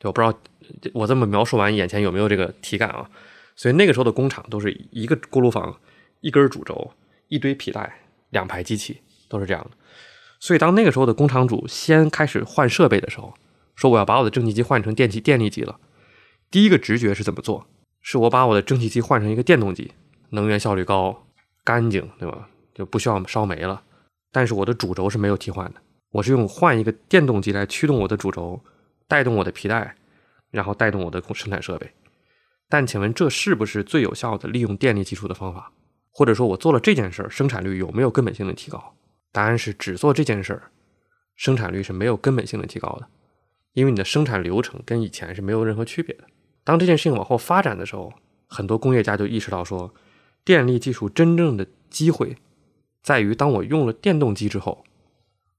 [0.00, 0.36] 对，我不知道
[0.92, 3.08] 我这么描述完，眼前有没有这个体感啊？
[3.54, 5.78] 所以那个时候的工厂都是一个锅炉房，
[6.20, 6.92] 一根主轴，
[7.28, 8.00] 一堆皮带，
[8.30, 9.70] 两排机器，都是这样的。
[10.40, 13.32] 所以当那个时候的工厂主先开始换设备的时候，
[13.74, 15.78] 说我要把我的蒸汽机换成电气电力机了，
[16.50, 17.66] 第一个直觉是怎么做？
[18.00, 19.92] 是我把我的蒸汽机换成一个电动机，
[20.30, 21.26] 能源效率高，
[21.64, 22.48] 干净，对吧？
[22.74, 23.82] 就不需要烧煤了，
[24.30, 28.60] 但是我的主轴是没有替换的，我是用换一个电动机来驱动我的主轴，
[29.06, 29.94] 带动我的皮带，
[30.50, 31.90] 然后带动我的生产设备。
[32.68, 35.72] 但请问这是不是最有效的利用电力技术的方法？
[36.10, 38.94] 或者说我做了这件事儿，生产率有没有根本性的提高？
[39.30, 40.70] 答案是只做这件事儿，
[41.36, 43.06] 生产率是没有根本性的提高的，
[43.72, 46.24] 因为你的生产流程跟以前是没有任何区别的。
[46.64, 48.12] 当这件事情往后发展的时候，
[48.46, 49.92] 很多工业家就意识到说，
[50.44, 52.36] 电力技术真正的机会。
[53.02, 54.84] 在于，当我用了电动机之后，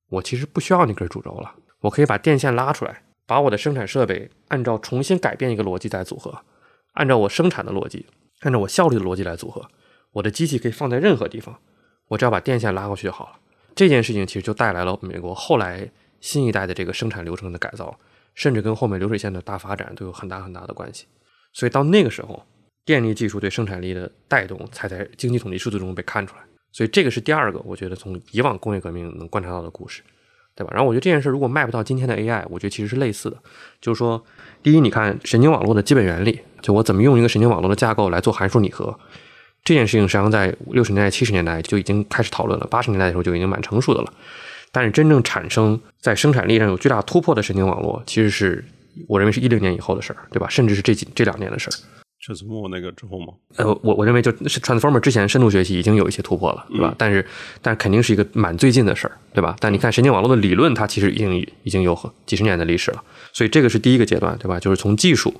[0.09, 6.45] 我其实不需要那根主轴了，我可以把电线拉出来，把我的生产设备按照重新改变一个逻辑再组合，
[6.93, 8.05] 按照我生产的逻辑，
[8.41, 9.67] 按照我效率的逻辑来组合，
[10.13, 11.59] 我的机器可以放在任何地方，
[12.07, 13.39] 我只要把电线拉过去就好了。
[13.75, 15.91] 这件事情其实就带来了美国后来
[16.23, 17.93] 新一代的这个生产流程的改造，
[18.33, 21.05] 甚至跟后面流水线的大发展都有很大很大的关系。
[21.51, 22.41] 所以到那个时候，
[22.85, 26.41] 电力技术对生产力的带动才在经济统计数字中被看出来。
[26.71, 30.01] 所以这个是第二个，我觉得从以往工业革命能观察到的故事，
[30.55, 30.71] 对吧？
[30.73, 33.37] 然后我觉得这件事如果卖不到今天的 AI，我觉得其实是类似的，
[33.81, 34.23] 就是说，
[34.63, 38.97] 第一，你看神经网络的基本原理，就我怎么用一个神经网络的架构来做函数拟合，
[39.63, 44.13] 这件事情实际上在六十年代、七十年代就已经开始讨论了，八十年代的时候就已经蛮成熟的了。
[44.73, 48.65] 但是真正产生在生产力上有巨大突破的神经网络，其实是
[49.07, 50.49] 我认为是一零年以后的事儿，对吧？
[50.49, 51.73] 甚至是这几这两年的事儿。
[52.25, 53.33] Transformer 那个之后吗？
[53.57, 56.95] 呃，我我认为就是 Transformer 之前深度学习已经有一些突破了，对吧？
[56.97, 57.25] 但是，
[57.61, 59.55] 但肯定是一个蛮最近的事儿，对吧？
[59.59, 63.03] 但你看神经网络的理论，它其实已经已经有几十年的历史了，
[63.33, 64.59] 所以这个是第一个阶段，对吧？
[64.59, 65.33] 就是从技术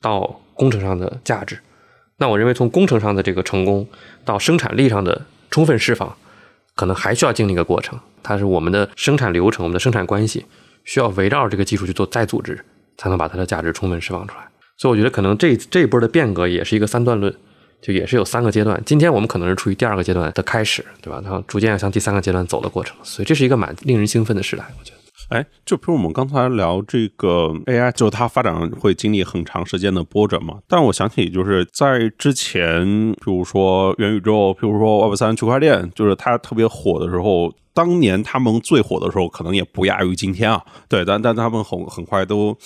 [0.00, 1.56] 到工程上的价值。
[2.18, 3.86] 那我认为从工程上的这个成功
[4.24, 6.16] 到生产力上的充分释放，
[6.74, 7.96] 可能还需要经历一个过程。
[8.26, 10.44] 它是我们的生产流程、我们的生产关系
[10.84, 12.58] 需要围绕这个技术去做再组织，
[12.96, 14.48] 才能把它的价值充分释放出来。
[14.76, 17.32] 所以我觉得可能这这一波的变革也是一个三段论，
[17.80, 18.82] 就也是有三个阶段。
[18.84, 21.20] 今天我们可能是处于第二个阶段的开始，对吧？
[21.22, 22.96] 然后逐渐要向第三个阶段走的过程。
[23.04, 24.98] 所以这是一个蛮令人兴奋的时代，我觉得。
[25.28, 30.58] 哎，就比如我们刚才聊这个 AI，就它发展会经历很长时间的波折嘛。
[30.68, 37.52] 但我想起就是在之前，比如说元宇宙，比如说 Web 三区块链，就是它特别火的时候。
[37.76, 40.64] 当年他们最火的时候，可能也不亚于今天啊。
[40.88, 42.56] 对，但但他们很很快都，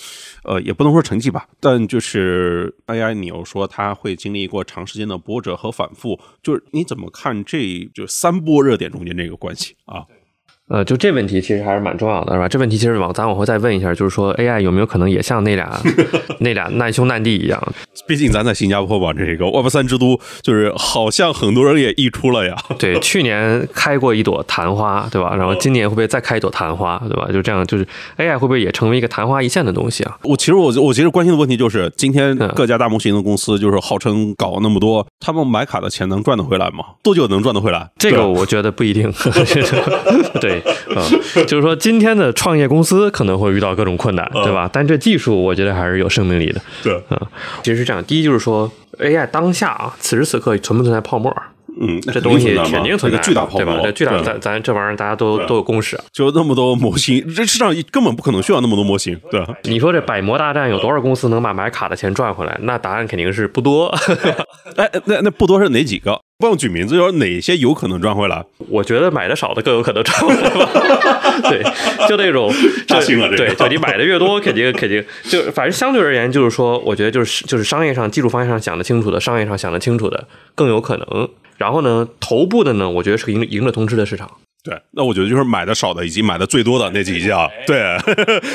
[0.45, 10.05] 呃，也不能说成绩吧，但就是 AI，你又说它会经历过长时间的波折和反复，就是你怎么看这就三波热点中间这个关系啊？
[10.71, 12.47] 呃，就这问题其实还是蛮重要的，是吧？
[12.47, 15.77] 这问题其实往咱往后再问一下，就是说 AI 有没有可能也像那俩
[16.39, 17.61] 那俩难兄难弟一样？
[18.07, 22.55] 毕竟咱在新加坡吧，这个 Web 三之都，就是好像很多人也溢出了呀。
[22.79, 25.35] 对，去年开过一朵昙花，对吧？
[25.35, 27.27] 然后今年会不会再开一朵昙花，对吧？
[27.31, 27.85] 就这样，就是
[28.17, 30.17] AI 会不会也成为一个昙花一现的东西啊？
[30.23, 36.85] 我其实我我其实关心的问题就是，今天各家大模型的公司就是号称搞那么多，他们买卡的钱能赚得回来吗？
[37.03, 37.89] 多久能赚得回来？
[37.97, 39.11] 这个我觉得不一定。
[40.39, 40.60] 对。
[40.95, 41.01] 啊，
[41.47, 44.69] 就是说今天的创业公司可能会遇到各种困难，对吧？
[44.71, 46.61] 但这技术我觉得还是有生命力的。
[46.83, 47.19] 对，嗯，
[47.63, 51.33] 其实是这样，第一就是说 AI 当下啊，此时此刻存不存在泡沫？
[51.79, 53.79] 嗯，这东西肯定存在，巨大泡沫，对吧？
[53.81, 55.97] 这巨大，咱咱这玩意儿大家都都有共识。
[56.11, 59.55] 就那么多模型，这市场根本不可能需要那么多模型，对吧？
[59.63, 62.57] 你说这百模大战有多少公司能把买卡的钱赚回来？
[62.63, 63.87] 那答案肯定是不多。
[64.75, 66.19] 哎，那那不多是哪几个？
[66.41, 68.43] 不用举名字，就是哪些有可能赚回来？
[68.67, 70.69] 我觉得买的少的更有可能赚回来吧。
[71.49, 71.63] 对，
[72.09, 72.51] 就那种
[72.87, 81.29] 扎心了，对，就你买的越多， 肯定肯定就反正相对而言，就是说，我觉得就是就是商业上、技术方向上想得清楚的，商业上想得清楚的更有可能。
[81.57, 84.29] 然后呢，头部的呢，我觉得是赢赢了通吃的市场。
[84.63, 87.97] 对，那我觉得就是买的少的以及买的最多的那几家，对，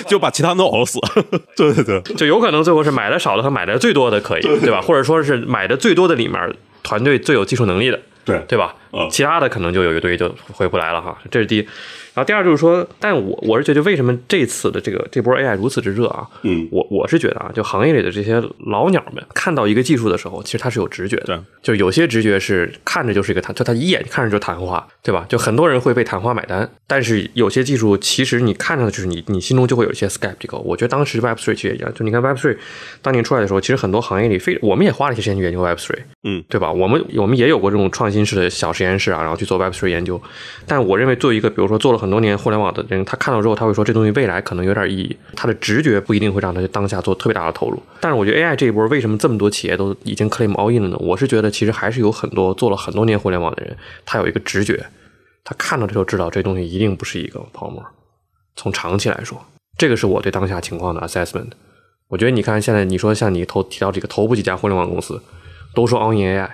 [0.06, 1.00] 就把其他都熬死。
[1.56, 4.80] 对对对，就有可能最后是买的少的和买的最多的可以，对吧？
[4.80, 6.40] 或者说是买的最多的里面
[6.86, 8.72] 团队最有技术能力的，对对吧？
[8.92, 11.68] 嗯其他的可能就有一堆就回不来了哈，这是第一。
[12.16, 16.26] 然后第二就是说，但我我是觉得为什么这次的这个这波 AI 如此之热啊？
[16.44, 21.26] 嗯我我是觉得啊，就行业里的这些老鸟们看到一个技术的时候，其实他是有直觉的。
[21.26, 25.26] 对，就有些直觉是看着就是一个谈，就他一眼看着就是昙花，对吧？
[25.28, 30.60] 就很多人会被昙花买单，但是有些技术其实你看上去就是你你心中就会有一些 skeptical。
[30.60, 32.56] 我觉得当时 Web Three 其实也一样，就你看 Web Three
[33.02, 36.72] 当年出来的时候，其实很多行业里非我们也花了一些时间去研究 Web Three，嗯，对吧？
[36.72, 40.20] 我们我们也有过这种创新式的小实验室啊，然后去做 Web Three 研究。
[40.66, 47.82] 但我认为作为一个比如说做了很多年互联网的人，他看到之后他会说这东西未来可能有点意义，他的直觉不一定会让他当下做特别大的投入。
[48.00, 50.96] 但是我觉得 AI 这一波为什么这么多企业都已经 claim all in 了呢？
[51.00, 54.86] 我是觉得其实还是有很多做了很多年互联网的人，他有一个直觉，
[55.42, 57.84] 他看到这就知道这东西一定不是一个泡沫。
[58.54, 59.44] 从长期来说，
[59.76, 61.50] 这个是我对当下情况的 assessment。
[62.06, 65.20] 我觉得你看现在你说像你头提到这个头部几家互联网公司
[65.74, 66.50] 都说 all in AI，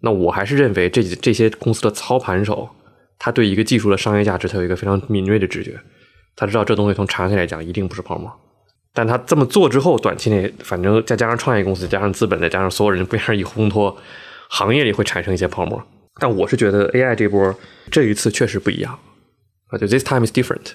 [0.00, 2.68] 那我还是认为这几这些公司的操盘手，
[3.24, 5.78] 他对一个技术的商业价值，他有一个非常敏锐的直觉，
[6.34, 8.28] 他知道这东西从长期来讲一定不是泡沫。
[8.92, 13.96] 但他这么做之后，短期内反正再加上创业公司，加上资本，再加上所有人不样一烘托，
[14.48, 15.80] 行业里会产生一些泡沫。
[16.20, 17.54] 但我是觉得 AI 这波
[17.92, 18.98] 这一次确实不一样
[19.68, 20.72] 啊，就 this time is different。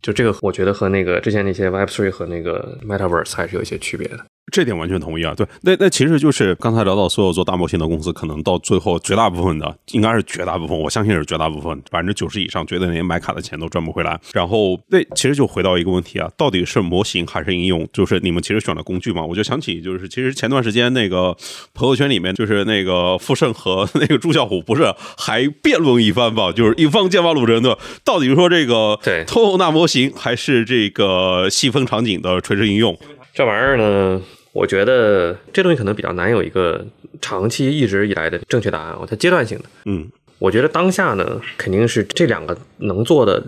[0.00, 4.24] 就这个，我觉得和那个之前那些 Web Three 和那个 Metaverse 还是有一些区别的。
[4.52, 5.32] 这点完全同意啊。
[5.36, 14.18] 对，那那其实就是刚才聊到所有做大模型的公司，可能到最后绝大部分的，应该是绝大部分，我相信是绝大部分，百分之九十以上，觉得连买卡的钱都赚不回来。
[14.32, 17.88] 然后那其实就回到一个问题啊，到底是模型还是应用？
[17.92, 19.24] 就是你们其实选的工具嘛？
[19.24, 21.36] 我就想起就是其实前段时间那个
[21.72, 26.50] 朋友圈里面，就是那个傅盛和 那个朱啸虎不是还辩论一番吧？
[26.50, 32.98] 就是一方剑拔弩张的，到底说这个对通用大模型还是这个细分场景的垂直应用？
[33.32, 34.20] 这玩意儿呢，
[34.52, 36.84] 我觉得这东西可能比较难有一个
[37.20, 39.64] 长期一直以来的正确答案，它阶段性的。
[39.84, 43.44] 嗯我觉得当下呢，肯定是这两个能做的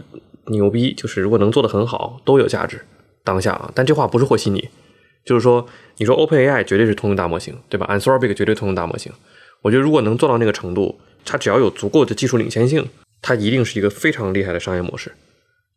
[0.48, 2.78] 牛逼，就是如果能做的很好，都有价值。
[3.24, 4.68] 当下啊，但这话不是和稀泥，
[5.24, 9.11] 就是说，你说 OpenAI 绝对是通用大模型，对吧？Anthropic 绝对通用大模型。
[9.62, 12.86] 我觉得如果能做到那个程度，它只要有足够的技术领先性，
[13.22, 15.12] 它一定是一个非常厉害的商业模式。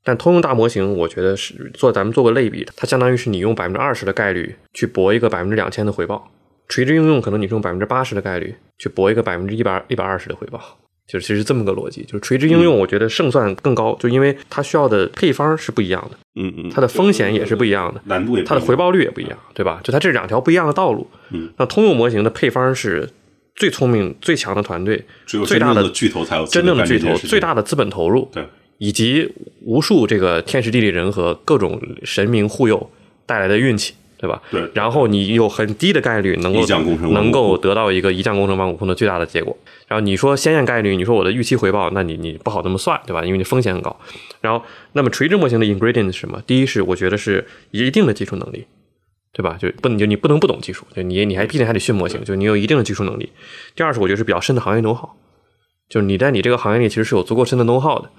[0.06, 6.32] 但通用大模型，我觉得是做咱们做个类比，它相当于是你用百分之二十的概率去搏一个百分之两千的回报，
[6.70, 10.62] 垂直应用可能你是用百分之八十的概率去搏一个百分之一百一百二十的回报。
[11.08, 18.02] 就是其实这么个逻辑，就是垂直应用，我觉得胜算更高，就因为它需要的配方是不一样的，嗯嗯，它的风险也是不一样的，
[18.44, 19.80] 它的回报率也不一样，对吧？
[19.84, 21.08] 就它这两条不一样的道路。
[21.30, 23.08] 嗯，那通用模型的配方是
[23.56, 28.44] 最聪明、最强的团队，只有最大的巨头才有真正的巨头、最大的资本投入，对，
[28.78, 32.90] 以及无数这个天时地利人和各种神明护佑
[33.26, 34.42] 带来的运气，对吧？
[34.52, 39.56] 对然后你有很低的概率能够一将功成能够得到一个一将功成万骨枯的最大的结果。
[39.88, 43.24] 然后你说鲜艳概率，你说我的预期回报，那你你不好那么算，对吧？
[43.24, 43.96] 因为你风险很高。
[44.42, 46.42] 然后，那么垂直模型的 ingredient 是什么？
[46.48, 48.66] 第一是我觉得是一定的技术能力，
[49.32, 49.58] 对吧？
[49.60, 53.30] 就不能就你不能不懂技术，就你你还毕竟还得训模型，就你有一定的技术能力。
[53.76, 55.10] 第二是我觉得是比较深的行业 know how，
[55.88, 58.10] 就是你在你这个行业里其实是有足够深的 know how 的。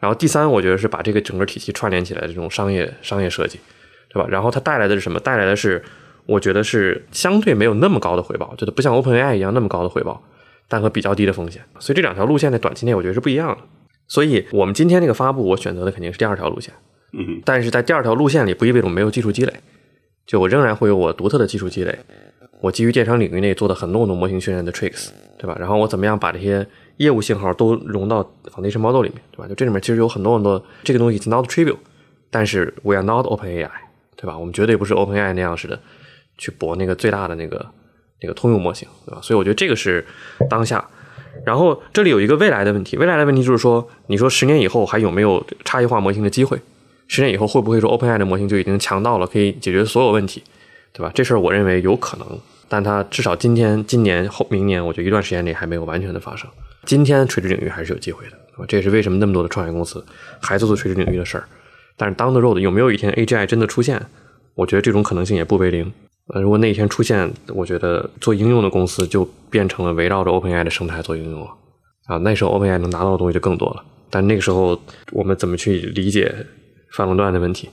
[0.00, 3.60] 然后第三，我觉得是把这个整个体系串联起来的这种商业商业设计，
[4.08, 4.26] 对吧？
[4.30, 5.20] 然后它带来的是什么？
[5.20, 5.82] 带来的是
[6.26, 10.22] 我觉得是相对没有那么高的回报，就是不像 OpenAI 一样那么高的回报，
[10.68, 11.62] 但和比较低的风险。
[11.78, 13.58] 所以这两条路线在短期内我觉得是不一样的。
[14.08, 16.72] 所以我们今天这个发布，我选择的肯定是第二条路线。
[17.12, 19.52] 嗯哼，但是在第二条路线里，不意味着我没有技术积累，
[20.26, 21.98] 就我仍然会有我独特的技术积累。
[22.60, 25.08] 我基于电商领域内做的很多很多模型训练的 tricks，
[25.38, 25.56] 对吧？
[25.58, 26.66] 然后我怎么样把这些
[26.98, 28.22] 业务信号都融到
[28.54, 29.48] foundation model 里面，对吧？
[29.48, 31.76] 就这里面其实有很多很多这个东西 is not trivial，
[32.30, 33.70] 但是 we are not OpenAI，
[34.16, 34.36] 对吧？
[34.36, 35.80] 我们绝对不是 OpenAI 那样似的
[36.36, 37.64] 去博那个最大的那个
[38.20, 39.20] 那个通用模型，对吧？
[39.22, 40.04] 所以我觉得这个是
[40.48, 40.86] 当下。
[41.46, 46.60] 然后这里有一个未来的问题，未来的问题就是说，你说十年以后还有没有差异化模型的机会？
[47.08, 50.42] 十年以后会不会说 OpenAI 的模型就已经强到了可以解决所有问题，
[50.92, 51.10] 对吧？
[51.14, 52.26] 这事儿我认为有可能，
[52.68, 56.48] 但它至少今天、今年后、明年，我觉得一段时间内还没有完全的发生。
[56.84, 60.04] 今天垂直领域还是有机会的，这也是为什么那么多的创业公司
[60.40, 61.44] 还在做垂直领域的事儿。
[61.96, 64.00] 但是 down the road 有没有一天 AGI 真的出现？
[64.54, 65.92] 我觉得这种可能性也不为零。
[66.34, 71.48] 呃，如果那一天出现，我觉得做应用的公司就变成了围绕着 OpenAI 的生态做应用了。
[72.06, 73.84] 啊，那时候 OpenAI 能拿到的东西就更多了。
[74.08, 74.80] 但那个时候
[75.12, 76.34] 我们怎么去理解？
[76.92, 77.68] 反垄断的问题，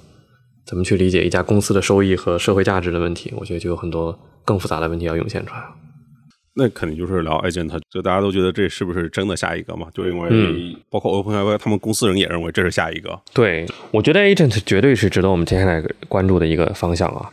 [0.68, 3.34] 怎么去理解一家公司的收益和社会价值的问题？
[3.38, 5.66] 我觉得就有很多更复杂的问题要涌现出来了。
[6.60, 9.88] 那肯定就是聊 agent，就大家都觉得这是不是真的下一个嘛？
[9.94, 13.18] 就因为包括 OpenAI 他们公司人也认为这是下一个。
[13.32, 17.30] 对，我觉得 agent 绝对是值得我们接下来关注的一个方向啊。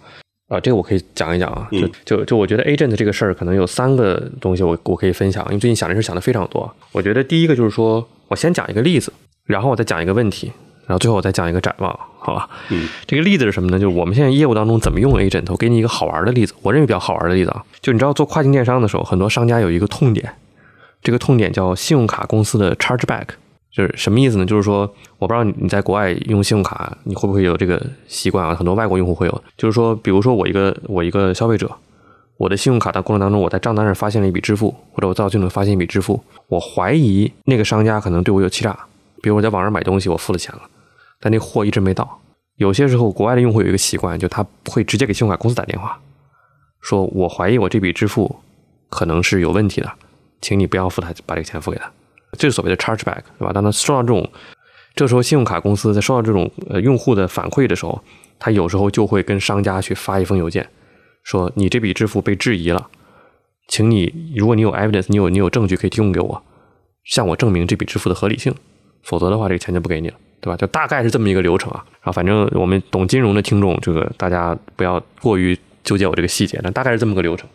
[0.49, 1.66] 啊，这个我可以讲一讲啊。
[1.72, 6.70] 就就就我觉得 agent 这个事儿可能有三个东西我我可以分享，因为最近想这事想的非常多。
[6.93, 9.11] 我觉得第一个就是说我先讲一个例子，
[9.47, 10.53] 然后我再讲一个问题。
[10.87, 12.49] 然后最后我再讲一个展望，好吧？
[12.70, 13.78] 嗯，这个例子是什么呢？
[13.78, 15.45] 就是我们现在业务当中怎么用 agent。
[15.51, 20.35] 我给你一个好玩的例子，我认为比较好玩的例子啊，就你知道做跨境电商的时候，很多商家有一个痛点，
[21.03, 23.26] 这个痛点叫信用卡公司的 chargeback，
[23.72, 24.47] 就是什么意思呢？
[24.47, 24.82] 就是说，
[25.18, 28.55] 我不知道你在国外用信用卡，你会不会有这个习惯啊？
[28.55, 31.70] 很多外国用户会有，就是说，比如说我一个我一个消费者，
[32.37, 38.76] 我的信用卡的过程当中，我在账单上发现了一笔支付，或者我在系统发现一笔支付，我怀疑那个商家可能对我有欺诈，
[39.22, 40.62] 比如我在网上买东西，我付了钱了。
[41.24, 42.20] 但那货一直没到。
[42.56, 45.98] 有些时候，国外的用户有一个习惯，就他会直接给信用卡公司打电话，
[46.82, 48.36] 说我怀疑我这笔支付
[48.90, 49.90] 可能是有问题的，
[50.42, 51.90] 请你不要付他，把这个钱付给他。
[52.32, 53.54] 这是所谓的 chargeback，对吧？
[53.54, 54.30] 当他收到这种，
[54.94, 57.98] 这时候信用卡公司在收到这种呃用户的反馈的时候，
[58.38, 60.68] 他有时候就会跟商家去发一封邮件，
[61.22, 62.90] 说你这笔支付被质疑了，
[63.66, 66.42] 请你如果你有 evidence，你有你有证据可以提供给我，
[67.04, 68.54] 向我证明这笔支付的合理性，
[69.02, 70.14] 否则的话，这个钱就不给你了。
[70.45, 70.57] 对吧？
[70.59, 71.82] 就大概是这么一个流程啊。
[71.95, 76.61] 然后反正我们懂金融的听众，这个大家不要过于纠结我这个细节。
[76.62, 77.49] 但大概是这么个流程。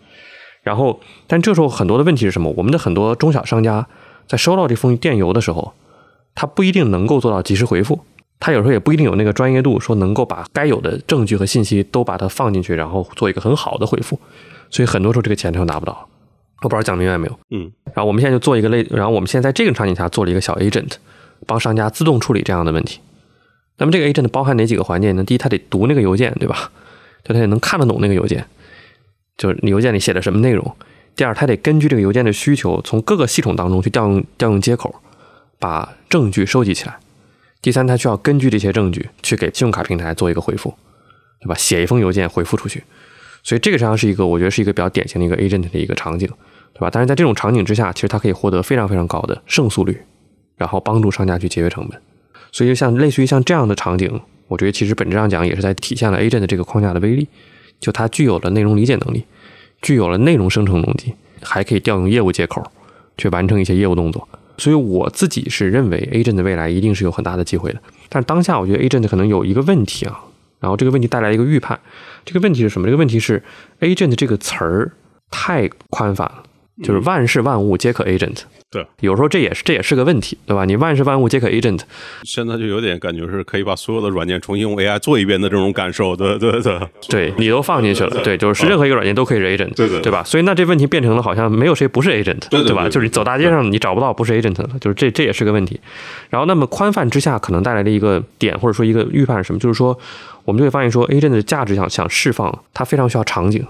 [0.63, 2.51] 然后，但这时候很多的问题是什么？
[2.57, 3.87] 我们的很多中小商家
[4.27, 5.73] 在收到这封电邮的时候，
[6.33, 8.01] 他不一定能够做到及时回复，
[8.39, 14.19] 他有时候也不一定有那个专业度，说能够把该有的证据和信息都把它放进去，然后做一个很好的回复。
[14.71, 16.07] 所以很多时候这个钱他就拿不到。
[16.61, 17.39] 我不知道讲明白没有？
[17.51, 17.71] 嗯。
[17.93, 20.91] 然后我们现在就做一个类，然后我们现在在这个场景下做了一个小 agent。
[21.45, 22.99] 帮商家自动处理这样的问题，
[23.77, 25.23] 那么这个 agent 包含哪几个环节呢？
[25.23, 26.71] 第一，他得读那个邮件，对吧？
[27.23, 28.45] 就他得能看得懂那个邮件，
[29.37, 30.75] 就是你邮件里写的什么内容。
[31.15, 34.95] 第二，他得根据这个邮件的需求，从各个系统当中去调用调用接口，
[35.59, 36.97] 把证据收集起来。
[37.61, 40.73] 第三，他需要根据这些证据去给信用卡平台做一个回复，
[41.41, 41.55] 对吧？
[41.55, 42.83] 写一封邮件回复出去。
[43.43, 46.27] 所以这个实际上是一个，我觉得是一个比较典型的一个 agent 的一个场景，
[46.73, 46.89] 对吧？
[46.89, 50.01] 但是在这种场景之下，其实它可以获得非常非常高的胜诉率。
[50.59, 51.99] 然后帮助商家去节约成本，
[52.51, 57.27] 所以就像类似于像这样的场景，我觉得其实本质上讲也是在体现了 agent 这个框架的威力，
[57.79, 59.23] 就它具有了内容理解能力，
[59.81, 62.61] 具有了内容生成能力，还可以调用业务接口
[63.17, 64.27] 去完成一些业务动作。
[64.57, 67.79] 所以我自己是认为 agent 的未来一定是有很大的机会的。
[68.09, 70.19] 但是当下我觉得 agent 可能有一个问题啊，
[70.59, 71.79] 然后这个问题带来一个预判，
[72.25, 72.85] 这个问题是什么？
[72.85, 73.41] 这个问题是
[73.79, 74.91] agent 这个词儿
[75.31, 76.43] 太宽泛了，
[76.83, 78.41] 就是万事万物皆可 agent。
[78.71, 80.63] 对，有时候这也是这也是个问题，对吧？
[80.63, 81.79] 你万事万物皆可 agent，
[82.23, 90.23] 现在就有点感觉是可以把所有的软件重新用 AI 做一遍的这种感受，对对对，对你都放进去了，对，就是任何一个软件都可以是 agent，对对，对吧？
[90.23, 92.87] 所以那这问题变成了好像没有谁不是 agent，对吧？
[92.87, 95.79] 就是你走大街上你找不到不是 agent 的，就是这这也是个问题。
[96.29, 99.57] 然后那么宽泛之下可能带来的一个点或者说一个预判是什么？
[99.57, 99.97] 就是说
[100.45, 103.65] 我们就会发现说 agent 的价值想想释放，它非常需要场景，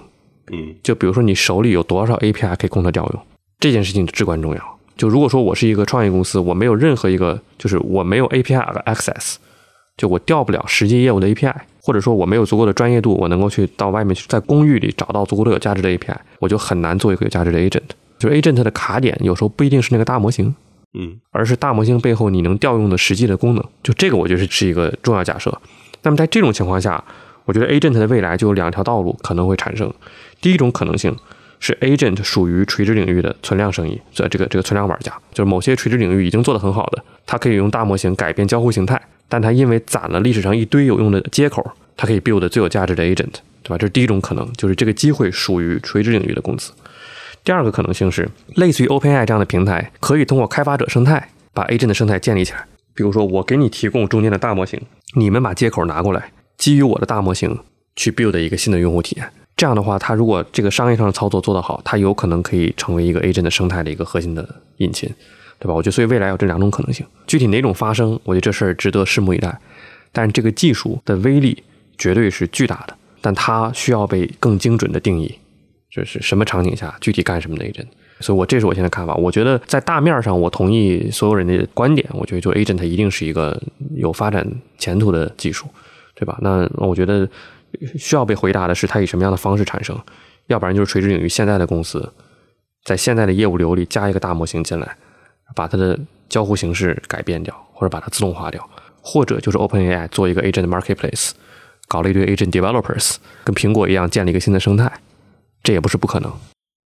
[0.51, 3.21] 嗯，就比如说你手里有多少 API 可以供它调用，
[3.59, 4.79] 这件事情至关重要。
[4.97, 9.35] 就如果说我是一个创业公司，我没有任何一个，就是我没有 API 的 access，
[9.95, 17.81] 就我调不了实际业务的 API，或者说我没有足够的专业度，我能够去到外面去，在公寓里找到足够的有价值的 API，我就很难做一个有价值的 agent。
[18.17, 20.53] 就是 agent 的卡点有时候不一定是那个大模型，
[20.93, 23.63] 嗯，而是大模型背后你能调用的实际的功能。
[23.81, 25.57] 就这个，我觉得是一个重要假设。
[26.01, 27.01] 那么在这种情况下，
[27.49, 29.91] 我觉得 agent 的未来就有两条道路可能会产生。
[30.39, 31.15] 第一种可能性。
[31.61, 43.77] 是 agent 属于垂直领域的存量生意，这这个这个存量玩家，就是某些垂直领域已经做得很好的，它可以用大模型改变交互形态，但它因为攒了历史上一堆有用的接口，它可以 build 最有价值的 agent，对吧？
[43.77, 46.71] 这是第一种可能，就是这个机会属于垂直领域的公司。
[47.43, 52.65] 第二个可能性是，类似于 OpenAI 这样的平台，可以通过开发者生态把 agent 的生态建立起来。
[52.93, 54.81] 比如说，我给你提供中间的大模型，
[55.15, 57.57] 你们把接口拿过来，基于我的大模型
[57.95, 59.27] 去 build 一个新的用户体验。
[59.57, 64.47] 这样的话，它如果这个商业上的操作做得好，它有可能可以成为一个 agent 的生态的一个核心的
[64.77, 65.09] 引擎，
[65.57, 65.73] 对吧？
[65.73, 67.05] 我觉得，所以未来有这两种可能性。
[67.25, 69.59] 具体哪种发生，我觉得这事儿值得拭目以待。
[70.11, 71.61] 但这个技术的威力
[71.97, 75.37] 绝对是巨大的，但它需要被更精准的定义，
[75.91, 77.87] 就是什么场景下具体干什么的 agent。
[78.21, 79.13] 所以，我这是我现在看法。
[79.15, 82.07] 我觉得在大面上，我同意所有人的观点。
[82.11, 83.61] 我觉得，就 agent 一定是一个
[83.95, 84.45] 有发展
[84.77, 85.67] 前途的技术，
[86.19, 86.37] 对吧？
[86.41, 87.27] 那我觉得
[87.97, 89.97] 需要被回答的是，它以什么样的方式产生？
[90.47, 92.11] 要不然就是垂直领域现在的公司，
[92.83, 94.97] 在现在的业务流里加一个大模型进来，
[95.55, 95.97] 把它的
[96.27, 98.69] 交互形式改变掉，或者把它自动化掉，
[99.01, 101.31] 或者就是 OpenAI 做一个 agent marketplace，
[101.87, 103.15] 搞了一堆 agent developers，
[103.45, 104.91] 跟苹果一样建立一个新的生态，
[105.63, 106.29] 这也不是不可能。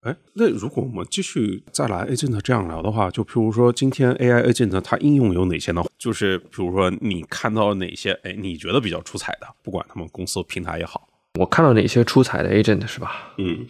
[0.07, 5.83] 哎，那如果我们继续再来 agent 这样聊的话，就譬如说今天 AI agent 它应用有哪些呢？
[5.99, 11.09] 就是比如说你看到哪些，哎，你觉得比较出彩的，不管他们公司平台也好，
[11.41, 13.35] 我看到哪些出彩的 agent 是吧？
[13.39, 13.67] 嗯，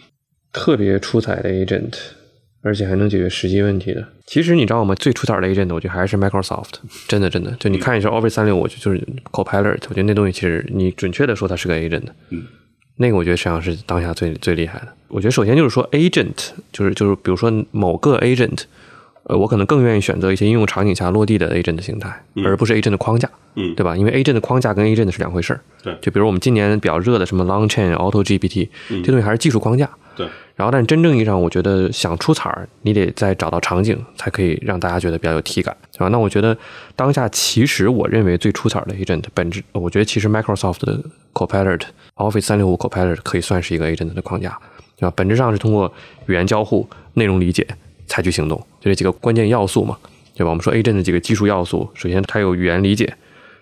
[0.53, 1.95] 特别出彩的 agent，
[2.61, 4.07] 而且还能解决实际问题的。
[4.27, 4.95] 其实你知道吗？
[4.97, 6.75] 最出彩的 agent，我觉得还是 Microsoft。
[7.09, 9.01] 真的，真的，就你看一下 Office 三六五，就是
[9.33, 12.09] Copilot，我觉得那东西其实你准确的说它是个 agent。
[12.29, 12.45] 嗯。
[12.97, 14.89] 那个我觉得实际上是当下最最厉害的。
[15.09, 18.63] 我觉得首先就是说，agent 就是就是比如说某个 agent，
[19.29, 23.97] 呃，我可能更愿意选择一些应用场景下落地的 agent 的形态，而不是 agent 的框架，嗯，对吧？
[23.97, 25.61] 因为 agent 的框架跟 agent 是两回事儿。
[25.83, 28.69] 对，就比如我们今年比较热的什么 Long Chain、Auto GPT，
[29.03, 29.89] 这东西还是技术框架。
[30.17, 30.27] 对。
[30.55, 36.09] 然后，但真正意义上，我觉得想出彩儿，你得再找到场景，才可以让大家觉得比较有体感，对吧？
[36.09, 36.57] 那我觉得
[36.95, 40.99] 当下其实我认为最出彩的 agent 本质，我觉得其实 Microsoft 的
[41.35, 41.83] Copilot、
[42.15, 44.59] Office 三六五 Copilot 可以算是一个 agent 的框架，
[44.97, 45.13] 对吧？
[45.15, 45.93] 本质上是通过
[46.25, 47.67] 语言交互、内容理解、
[48.07, 49.97] 采取行动，就这几个关键要素嘛，
[50.35, 50.51] 对吧？
[50.51, 53.17] 我们说 agent 的几个技术要素，首先它有语言理解，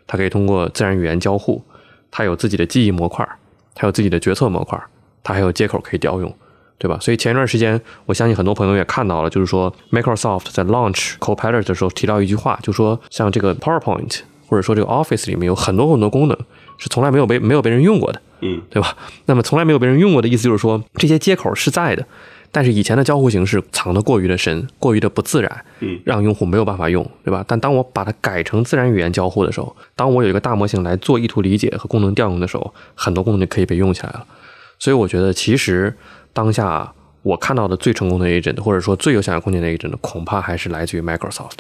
[0.07, 1.62] 它可以通过自然语言交互，
[2.11, 3.28] 它有自己的记忆模块，
[3.74, 4.80] 它有自己的决策模块，
[5.22, 6.34] 它还有接口可以调用。
[6.76, 6.99] 对吧？
[7.01, 16.36] 所以前一段时间，我相信很多朋友也看到了，就是说 Microsoft 在 launch Copilot 的时候提到一句话，就说像这个 PowerPoint 或者说这个 Office 里面有很多很多功能
[16.76, 18.97] 是从来没有被没有被人用过的，嗯，对吧？
[19.26, 22.05] 那么从来没有被人用过的意思就是说这些接口是在的，
[22.55, 27.44] 但是以前的交互形式藏得过于的深，过于的不自然，嗯，让用户没有办法用，对吧？
[27.48, 34.24] 但当我把它改成自然语言交互的时候，当我有一个大模型来做意图理解和功能调用的时候，很多功能就可以被用起来了。
[34.78, 35.92] 所以我觉得其实。
[36.36, 36.92] 当下
[37.22, 41.59] 我看到的最成功的 agent，或者说最有想象空间的 agent，恐怕还是来自于 Microsoft。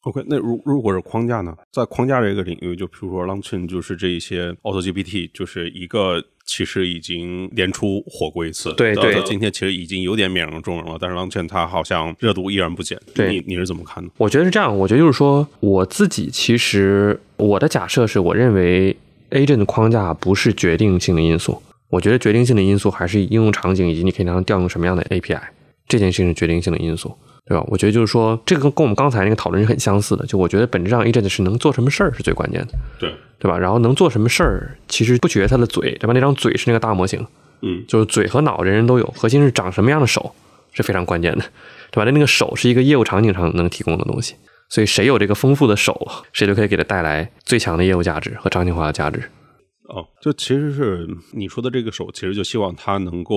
[0.00, 1.54] OK，那如如果是框架呢？
[1.70, 10.96] 在框架这个领域，就比如说 Launching，就是这一些 Auto GPT，就是一个其实已经年初火过一次，对对，今天其实已经有点泯然众人了。
[11.00, 12.98] 但是 Launching 它好像热度依然不减。
[13.14, 14.10] 对，你你是怎么看的？
[14.18, 18.96] 我觉得是这样，我觉得就是说，我自己其实我的假设是我认为
[19.30, 21.62] agent 的框架不是决定性的因素。
[21.88, 25.40] 我觉得决定性的因素还是应用场景以及你可以让它调用什么样的 API，
[25.86, 27.14] 这件事情是决定性的因素，
[27.44, 27.64] 对吧？
[27.68, 30.24] 我觉得就是说，这个跟跟我们刚才那个讨论是很相似的。
[30.26, 33.58] 就我觉得本质上 agent 是能做什么事儿是最关键的，对对吧？
[33.58, 36.12] 然后能做什么事儿，其实不取决于它的嘴，对吧？
[36.12, 37.26] 那张嘴是那个大模型，
[37.62, 40.34] 嗯，就是嘴和脑人人都有，核心是长什么样的手
[40.72, 41.44] 是非常关键的，
[41.90, 42.04] 对吧？
[42.04, 44.36] 那那个手是一个业务场景上能提供的东西，
[44.68, 49.22] 所以谁有这个丰富的手，谁就可以给他带来最强的业务价值和场景化的价值。
[49.88, 53.34] 哦，就其实是你说的这个手，其实就希望它能够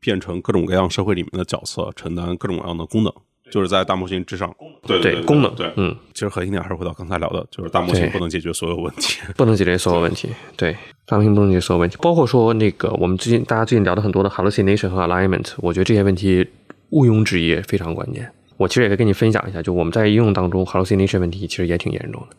[0.00, 3.12] 变成各种各样社会里面的角色，承担各种各样的功能，
[3.50, 4.54] 就是在大模型之上。
[4.86, 10.28] 对对，功能对，嗯，其实核心点还是回到刚才聊的，就是大模型不能解决所有问题， 不能解决所有问题。
[10.56, 10.76] 对，
[11.06, 16.46] 大模型不能解决所有问题，包括说那个我们最近大家最近聊的很多的 hallucination 和 alignment，我觉得这些问题
[16.90, 18.30] 毋庸置疑非常关键。
[18.56, 22.36] 我其实也可以跟你分享一下，就我们在应用当中 hallucination 问题其实也挺严重的，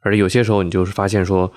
[0.00, 1.52] 而且有些时候你就是发现说，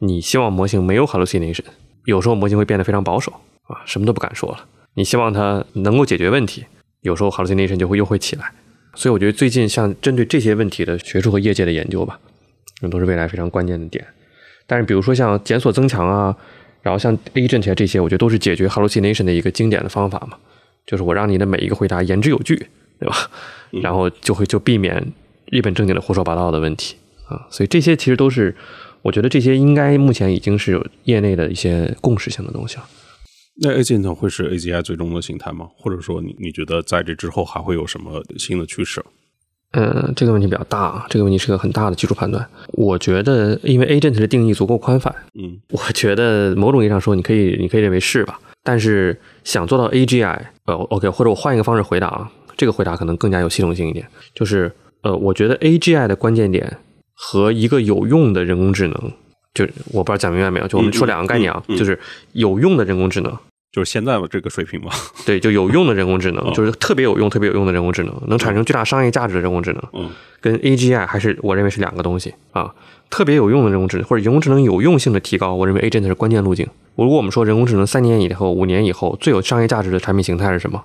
[0.00, 1.64] 你希望模型没有 hallucination。
[2.04, 3.32] 有时候模型会变得非常保守
[3.62, 4.58] 啊，什么都不敢说了。
[4.92, 6.66] 你希望它能够解决问题，
[7.04, 8.52] 有时候 hallucination 就会又会起来。
[8.94, 12.18] 所以我觉得最近像针对这些问题的学术和业界的研究吧，
[12.80, 14.04] 那都是未来非常关键的点。
[14.66, 16.36] 但是比如说像检索增强啊，
[16.82, 20.36] 然后像 agent 啊这些，我觉得都是解决 hallucination 的一个经典的方法嘛，
[20.84, 22.56] 就是我让你的每一个回答言之有据，
[22.98, 23.30] 对吧？
[23.82, 25.12] 然后就会就避免
[25.50, 26.96] 一本正经的胡说八道的问题
[27.28, 27.46] 啊。
[27.50, 28.54] 所以这些其实都是。
[29.04, 32.88] 我觉得这些应该目前已经是有业内的一些共识性的东西了。
[33.60, 35.68] 那 agent 会是 AGI 最终的形态吗？
[35.76, 39.04] 或者说，你你觉得在这之后还会有什么新的趋势？
[39.72, 42.48] 嗯，这个问题比较大，这个问题是个很大的技术判断。
[42.72, 48.40] 我觉得，因为 agent 的定义足够宽泛，嗯，我觉得某种意义上说，你可以你可以认为是吧？
[48.62, 54.72] 但是想做到 AGI，呃，OK，或者我换一个方式回答啊，这个回答可能更加有系统性一点，就是
[55.02, 56.78] 呃，我觉得 AGI 的关键点。
[57.16, 59.12] 和一个有用的人工智能，
[59.54, 60.66] 就我不知道讲明白没有？
[60.66, 61.98] 就我们说两个概念啊，就是
[62.32, 63.32] 有用的人工智能，
[63.72, 64.90] 就是现在的这个水平嘛。
[65.24, 70.10] 对，就有用的人工智能，嗯 就是特别有用、特别有用的人工智能，能产生巨大商业价值的人工智能，嗯
[70.40, 72.74] 跟 AGI 还是我认为是两个东西啊。
[73.10, 76.66] 特别有用的人工智能或者人工智能有用性的提高，我认为 agent 是关键路径。
[76.96, 80.82] 如果我们说人工智能三年以后、五年以后最有商业价值的产品形态是什么？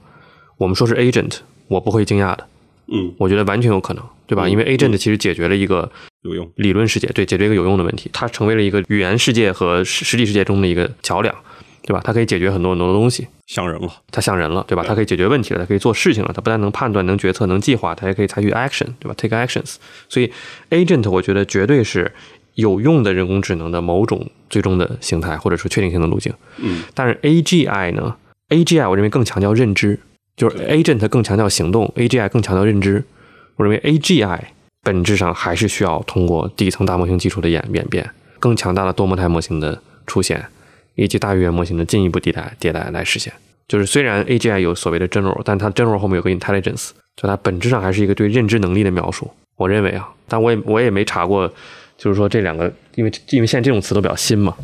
[0.57, 1.37] 我们说是 agent，
[1.67, 2.45] 我不会惊讶的，
[2.91, 4.45] 嗯，我觉得完全有可能，对吧？
[4.45, 5.91] 嗯因为 agent 其实解决了一个
[6.21, 6.47] 有用。
[6.55, 11.33] 理论世界，对，解决一个有用的问题，它成为了一个语言世界和实实体世界中的一个桥梁，
[11.81, 12.01] 对吧？
[12.03, 13.27] 它可以解决很多很多的东西。
[13.47, 14.83] 像人了，它像人了，对吧？
[14.87, 19.77] 它可以解决问题了，它可以做事情了，它不但能判断、能决策、能计划，它还可以采取 action，对吧？take actions。
[20.07, 20.31] 所以
[20.69, 22.11] agent 我觉得绝对是
[22.53, 26.31] 有用的人工智能的某种最终的形态，或者说确定性的路径。
[26.57, 28.15] 嗯但是 AGI 呢
[28.49, 29.99] ？AGI 我认为更强调认知，
[30.37, 33.03] 就是 agent 更强调行动，AGI 更强调认知。
[33.59, 34.39] 我认为 AGI
[34.81, 38.09] 本质上还是需要通过底层大模型技术的演演变，
[38.39, 40.45] 更强大的多模态模型的出现，
[40.95, 43.33] 以及大语言模型的进一步迭代迭代来实现。
[43.67, 49.29] 就是虽然 AGI 有所谓的 general，但它 general 后面有个 intelligence，就它本质上还是一个对认知能力的描述。
[49.57, 51.45] 我认为啊，但我也我也没查过，
[51.97, 54.55] 就是说这两个，因为因为现在这种词都比较新嘛，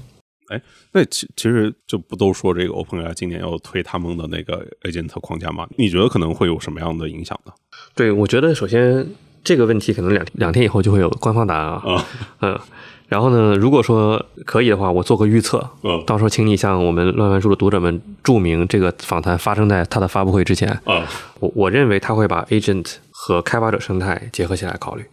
[0.94, 5.68] 那其其实就不都说这个 OpenAI 今年要推他们的那个 agent 框架吗？
[5.78, 7.52] 你觉得可能会有什么样的影响呢？
[7.96, 9.08] 对，我觉得首先
[9.44, 11.82] 这个问题可能两两天以后就会有官方答案啊。
[11.86, 12.06] 啊，
[12.42, 12.60] 嗯，
[13.08, 20.70] 然后呢，如果说可以的话，我做个预测，嗯到时候请你向我们乱翻书的读者们注明这个访谈发生在它的发布会之前。
[20.86, 21.08] 啊，
[21.40, 25.06] 我我认为他会把 agent 和开发者生态结合起来考虑。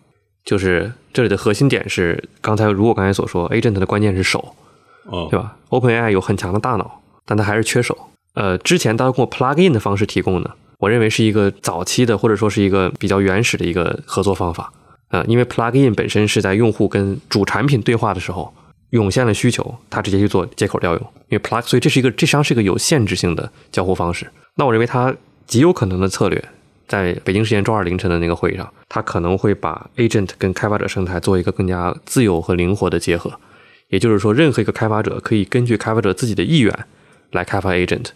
[0.45, 4.57] 就是这里的核心点是，刚才如我刚才所说，agent 的关键是手，
[5.07, 7.97] 啊，对吧？OpenAI 有很强的大脑，但它还是缺手。
[8.35, 14.73] 呃，之前它通过 plug in 的方式提供的，我认为是一个早期的或者说是一个比较原始的一个合作方法。
[15.11, 18.53] 呃、因为 plug in 本身是在用户跟主产品对话的时候
[18.91, 21.01] 涌现了需求，它直接去做接口调用。
[21.29, 24.27] 因为 plug，所以这是一个这实际上是一个有限制性的交互方式。
[24.55, 25.15] 那我认为它
[25.47, 26.43] 极有可能的策略，
[26.89, 33.31] 在北京时间周二凌晨的那个会议上，它可能会把 agent 跟开发者生态做一个更加自由和灵活的结合。
[33.93, 36.75] 也就是说，任何一个开发者可以根据开发者自己的意愿
[37.31, 38.07] 来开发 agent，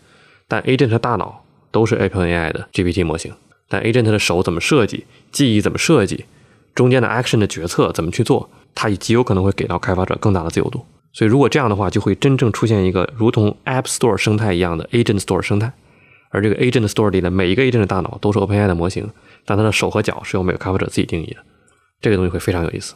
[0.48, 3.34] 但 agent 的大脑都是 OpenAI 的 GPT 模型，
[3.68, 6.24] 但 agent 的手怎么设计，记忆怎么设计，
[6.74, 10.86] 中间的 action 的决策怎么去做，它极有可能会给到开发者更大的自由度。
[11.12, 15.70] 所以，如果这样的话，就会真正出现一个如同 App Store 生态一样的 Agent Store 生态，
[16.30, 19.10] 而这个 Agent Store 里的每一个 agent 的大脑都是 OpenAI 的模型，
[19.44, 21.36] 但它的手和脚是由每个开发者自己定义的。
[22.00, 22.94] 这个东西会非常有意思。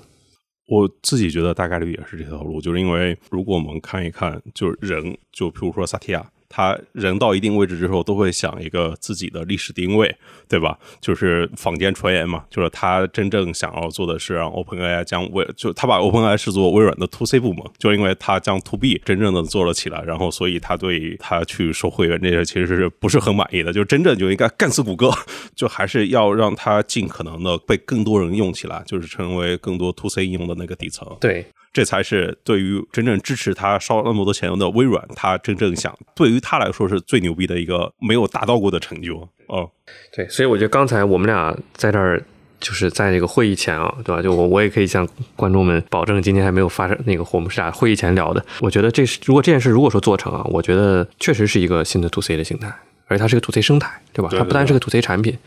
[0.70, 10.14] 我自己觉得大概率也是这条路，就是因为如果我们看一看，就是人，就譬如说萨提亚，他人到一定位置之后，都会想一个自己的历史定位，
[10.48, 10.76] 对吧？
[11.00, 23.72] 就是坊间传言嘛，就是他真正想要做的是让 OpenAI 将微，就他把 OpenAI 视作微软的 To C 部门，就因为他将 To B 真正的做了起来，然后所以他对他去收会员这些其实是不是很满意的？
[23.72, 25.10] 就真正就应该干死谷歌，
[25.54, 31.16] 就还是要让它尽可能的被更多人用起来，就是成为更多 To C 应用的那个底层。
[31.20, 39.28] 对，这才是对于真正支持他烧那么多钱的微软，他真正想对于他来说是最牛逼的一个没有达到过的成就。
[39.46, 39.70] 哦，
[40.12, 42.22] 对，所以我觉得刚才我们俩在这儿，
[42.60, 44.20] 就是在那个会议前啊，对吧？
[44.20, 48.44] 就我我也可以向观众们保证，今天还没有发生那个我们是俩会议前聊的。
[48.60, 52.68] 我觉得这是如果这件事如果说做成啊，我觉得确实是一个新的 to C 的形态，
[53.06, 54.28] 而且它是个 to C 生态，对吧？
[54.28, 55.38] 对对它不单是个 to C 产品，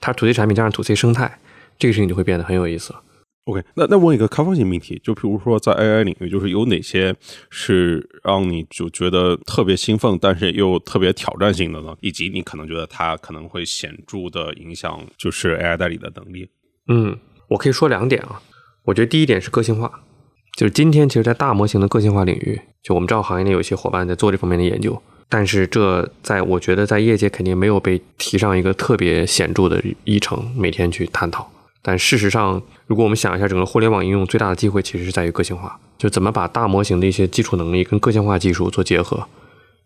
[0.00, 1.38] 它是 to C 产品加上 to C 生态，
[1.78, 3.00] 这个事情就会变得很有意思了。
[3.44, 7.12] OK，那那问一个开放性命题，就比如说在 AI 领域，就是有哪些
[7.50, 11.96] 是让你就觉得特别兴奋，但是又特别挑战性的呢？
[12.00, 16.48] 以及你可能觉得它可能会显著的影响就是 AI 代理的能力。
[16.86, 18.40] 嗯，我可以说两点啊。
[18.84, 20.04] 我觉得第一点是个性化，
[20.56, 31.50] 就是今天其实，在大模型的个性化领域，就我们知道行业内有一些伙伴在做这方面的研究，但是这在我觉得在业界肯定没有被提上一个特别显著的议程，每天去探讨。
[31.82, 39.26] 但事实上，如果我们想一下整个互联网应用最大的机会，其实是在于个性化，就怎么把大模型的一些基础能力跟个性化技术做结合，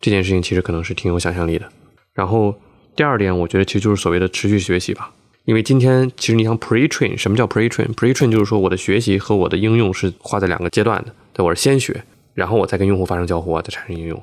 [0.01, 1.67] 这件事情其实可能是挺有想象力的。
[2.13, 2.55] 然后
[2.95, 5.11] 第二点，我觉得其实就是所谓的持续学习吧。
[5.47, 12.03] 因为今天其实你想 pre-train，什么叫 pre-train？pre-train 就是说我的学习和我的应用是划在两个阶段的，对，我是先学，
[12.35, 14.23] 然后我再跟用户发生交互啊，再产生应用。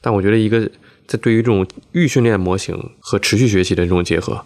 [0.00, 0.70] 但我觉得一个
[1.06, 4.42] 在对于这种预训练模型和持续学习的这种结合，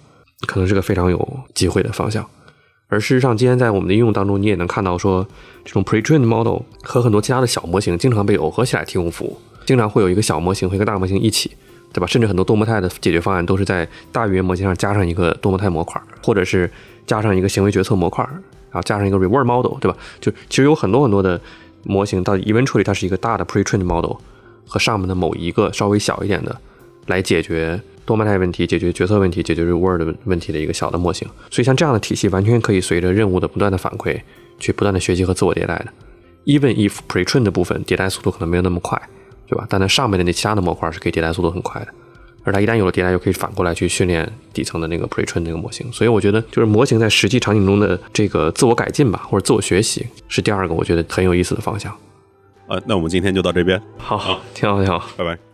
[0.46, 2.28] 可能是个非常有机会的方向。
[2.88, 5.26] 而事实上，今天在我们的应用当中，你也能看到说，
[5.64, 11.50] 这种 pre-trained model 和很多其他的小模型经常被耦合起来提供服务，经常会有一个小模型和一个大模型一起。
[11.92, 12.08] 对吧？
[12.08, 16.68] 甚至很多多模态的解决方案都是在大语言模型上加上一个多模态模块，或者是
[17.06, 19.96] 加上一个行为决策模块，然后加上一个 reward model，对吧？
[20.20, 21.40] 就其实有很多很多的
[21.84, 24.16] 模型到 eventually 它是一个大的 pre-trained model
[24.66, 26.60] 和上面的某一个稍微小一点的
[27.06, 31.28] 来解决多模态问题、解决决策问题、解决 reward 的问题的一个小的模型。
[31.50, 34.20] 所以像这样的体系，完全可以随着任务的不断的反馈，
[34.58, 35.86] 去不断的学习和自我迭代的。
[36.46, 39.00] Even if pretrain 的部分迭代速度可能没有那么快，
[39.46, 39.66] 对吧？
[39.68, 41.88] 但它上面的那其他的模块是可以迭代速度很快的。
[42.42, 45.90] 而它一旦有了迭代，又可以反过来去训练底层的那个 pretrain 那个模型。
[45.90, 51.96] 所以我觉得，就是模型在实际场景中的这个自我改进吧，或者自我学习，是第二个我觉得很有意思的方向。
[52.68, 55.53] 呃，那我们今天就到这边，好好，挺好，挺好，拜拜。